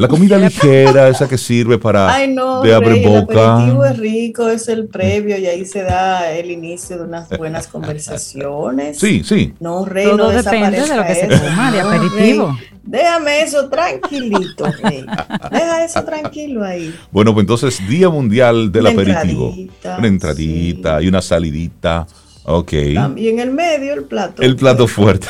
[0.00, 3.34] La comida ligera, esa que sirve para Ay, no, de abrir boca.
[3.34, 7.28] El aperitivo es rico, es el previo y ahí se da el inicio de unas
[7.28, 8.98] buenas conversaciones.
[8.98, 9.52] Sí, sí.
[9.60, 12.58] No, Rey, Todo depende de lo que se toma de aperitivo.
[12.82, 15.04] déjame eso tranquilito, Rey.
[15.50, 16.94] Deja eso tranquilo ahí.
[17.10, 19.54] Bueno, pues entonces Día Mundial del Aperitivo.
[19.98, 22.06] una entradita y una salidita
[22.44, 22.72] Ok.
[22.72, 24.42] Y en el medio el plato.
[24.42, 25.28] El plato fuerte.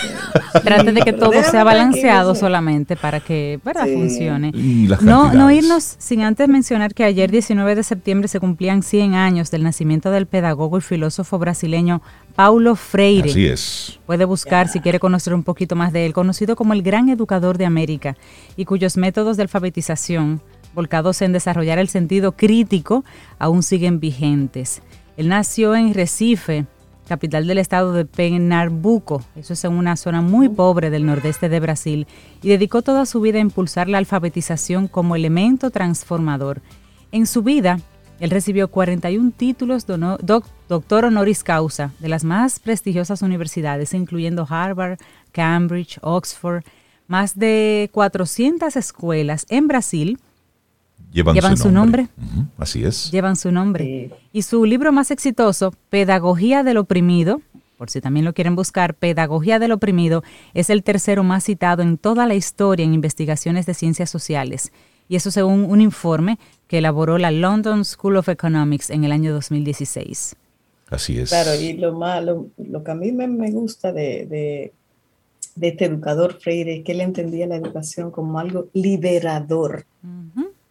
[0.62, 3.86] Trate de que todo sea balanceado solamente para que ¿verdad?
[3.92, 4.52] funcione.
[4.54, 8.82] Y las no, no irnos sin antes mencionar que ayer 19 de septiembre se cumplían
[8.82, 12.00] 100 años del nacimiento del pedagogo y filósofo brasileño
[12.36, 13.30] Paulo Freire.
[13.30, 13.98] Así es.
[14.06, 17.58] Puede buscar si quiere conocer un poquito más de él, conocido como el gran educador
[17.58, 18.16] de América
[18.56, 20.40] y cuyos métodos de alfabetización,
[20.74, 23.04] volcados en desarrollar el sentido crítico,
[23.38, 24.80] aún siguen vigentes.
[25.16, 26.66] Él nació en Recife,
[27.10, 31.58] capital del estado de Pernambuco, eso es en una zona muy pobre del nordeste de
[31.58, 32.06] Brasil,
[32.40, 36.62] y dedicó toda su vida a impulsar la alfabetización como elemento transformador.
[37.10, 37.80] En su vida,
[38.20, 39.98] él recibió 41 títulos de
[40.68, 45.00] doctor honoris causa de las más prestigiosas universidades, incluyendo Harvard,
[45.32, 46.62] Cambridge, Oxford,
[47.08, 50.20] más de 400 escuelas en Brasil,
[51.12, 52.08] llevan, su nombre.
[52.58, 53.10] Así es.
[53.10, 54.10] Llevan su nombre.
[54.32, 57.40] Y su libro más exitoso, Pedagogía del Oprimido,
[57.76, 60.22] por si también lo quieren buscar, Pedagogía del Oprimido,
[60.54, 64.72] es el tercero más citado en toda la historia en investigaciones de ciencias sociales.
[65.08, 66.38] Y eso según un informe
[66.68, 70.36] que elaboró la London School of Economics en el año 2016.
[70.90, 71.30] Así es.
[71.30, 74.72] Claro, y lo, malo, lo que a mí me, gusta de, de,
[75.66, 79.84] este educador Freire es que él entendía la educación como algo liberador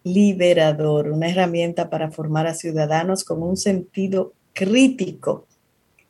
[0.03, 5.45] liberador, una herramienta para formar a ciudadanos con un sentido crítico.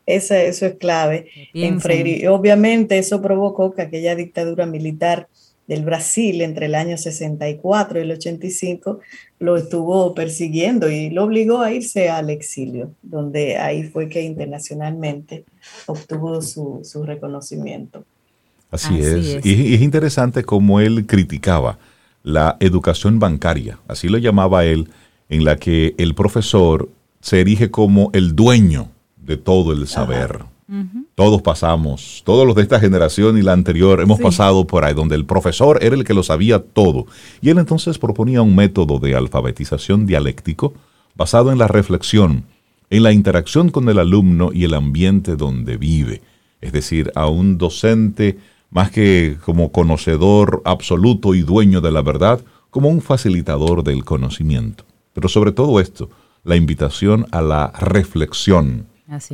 [0.06, 2.18] eso es clave en Freire.
[2.18, 5.28] Y obviamente eso provocó que aquella dictadura militar
[5.68, 9.00] del Brasil entre el año 64 y el 85
[9.38, 15.46] lo estuvo persiguiendo y lo obligó a irse al exilio, donde ahí fue que internacionalmente
[15.86, 18.04] obtuvo su, reconocimiento.
[18.72, 19.46] Así, es.
[19.46, 21.78] Y es interesante cómo él criticaba
[22.30, 24.90] la educación bancaria, así lo llamaba él,
[25.30, 26.90] en la que el profesor
[27.22, 30.40] se erige como el dueño de todo el saber.
[31.16, 35.16] Todos pasamos, todos los de esta generación y la anterior hemos pasado por ahí, donde
[35.16, 37.08] el profesor era el que lo sabía todo.
[37.42, 40.74] Y él entonces proponía un método de alfabetización dialéctico
[41.16, 42.46] basado en la reflexión,
[42.92, 46.22] en la interacción con el alumno y el ambiente donde vive.
[46.62, 48.38] Es decir, a un docente
[48.70, 54.86] más que como conocedor absoluto y dueño de la verdad, como un facilitador del conocimiento.
[55.14, 56.10] Pero sobre todo esto,
[56.44, 58.88] la invitación a la reflexión,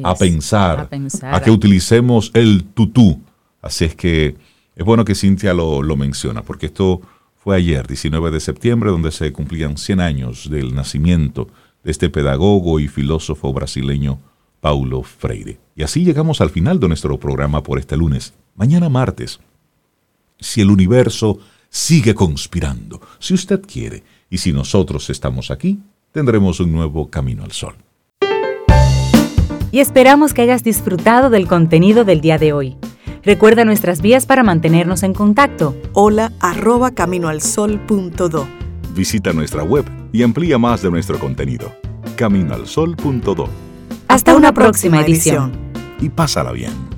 [0.03, 0.90] a, pensar,
[1.24, 3.22] a, que utilicemos el tutú.
[3.62, 4.36] Así es que
[4.76, 7.02] es bueno que Cintia lo, lo menciona, porque esto
[7.36, 11.48] fue ayer, 19 de septiembre, donde se cumplían 100 años del nacimiento
[11.84, 14.20] de este pedagogo y filósofo brasileño
[14.62, 15.60] Paulo Freire.
[15.76, 18.34] Y así llegamos al final de nuestro programa por este lunes.
[18.56, 19.41] Mañana martes,
[20.40, 25.80] si el universo sigue conspirando, si usted quiere, y si nosotros estamos aquí,
[26.14, 27.76] tendremos un nuevo camino al sol.
[29.72, 32.77] Y esperamos que hayas disfrutado del contenido del día de hoy.
[33.23, 35.76] Recuerda nuestras vías para mantenernos en contacto.
[35.91, 38.48] Hola arroba caminoalsol.do.
[38.95, 39.84] Visita nuestra web
[40.14, 41.76] y amplía más de nuestro contenido.
[42.15, 43.49] Caminoalsol.do.
[44.07, 45.52] Hasta una próxima edición.
[45.99, 46.94] Y pásala bien.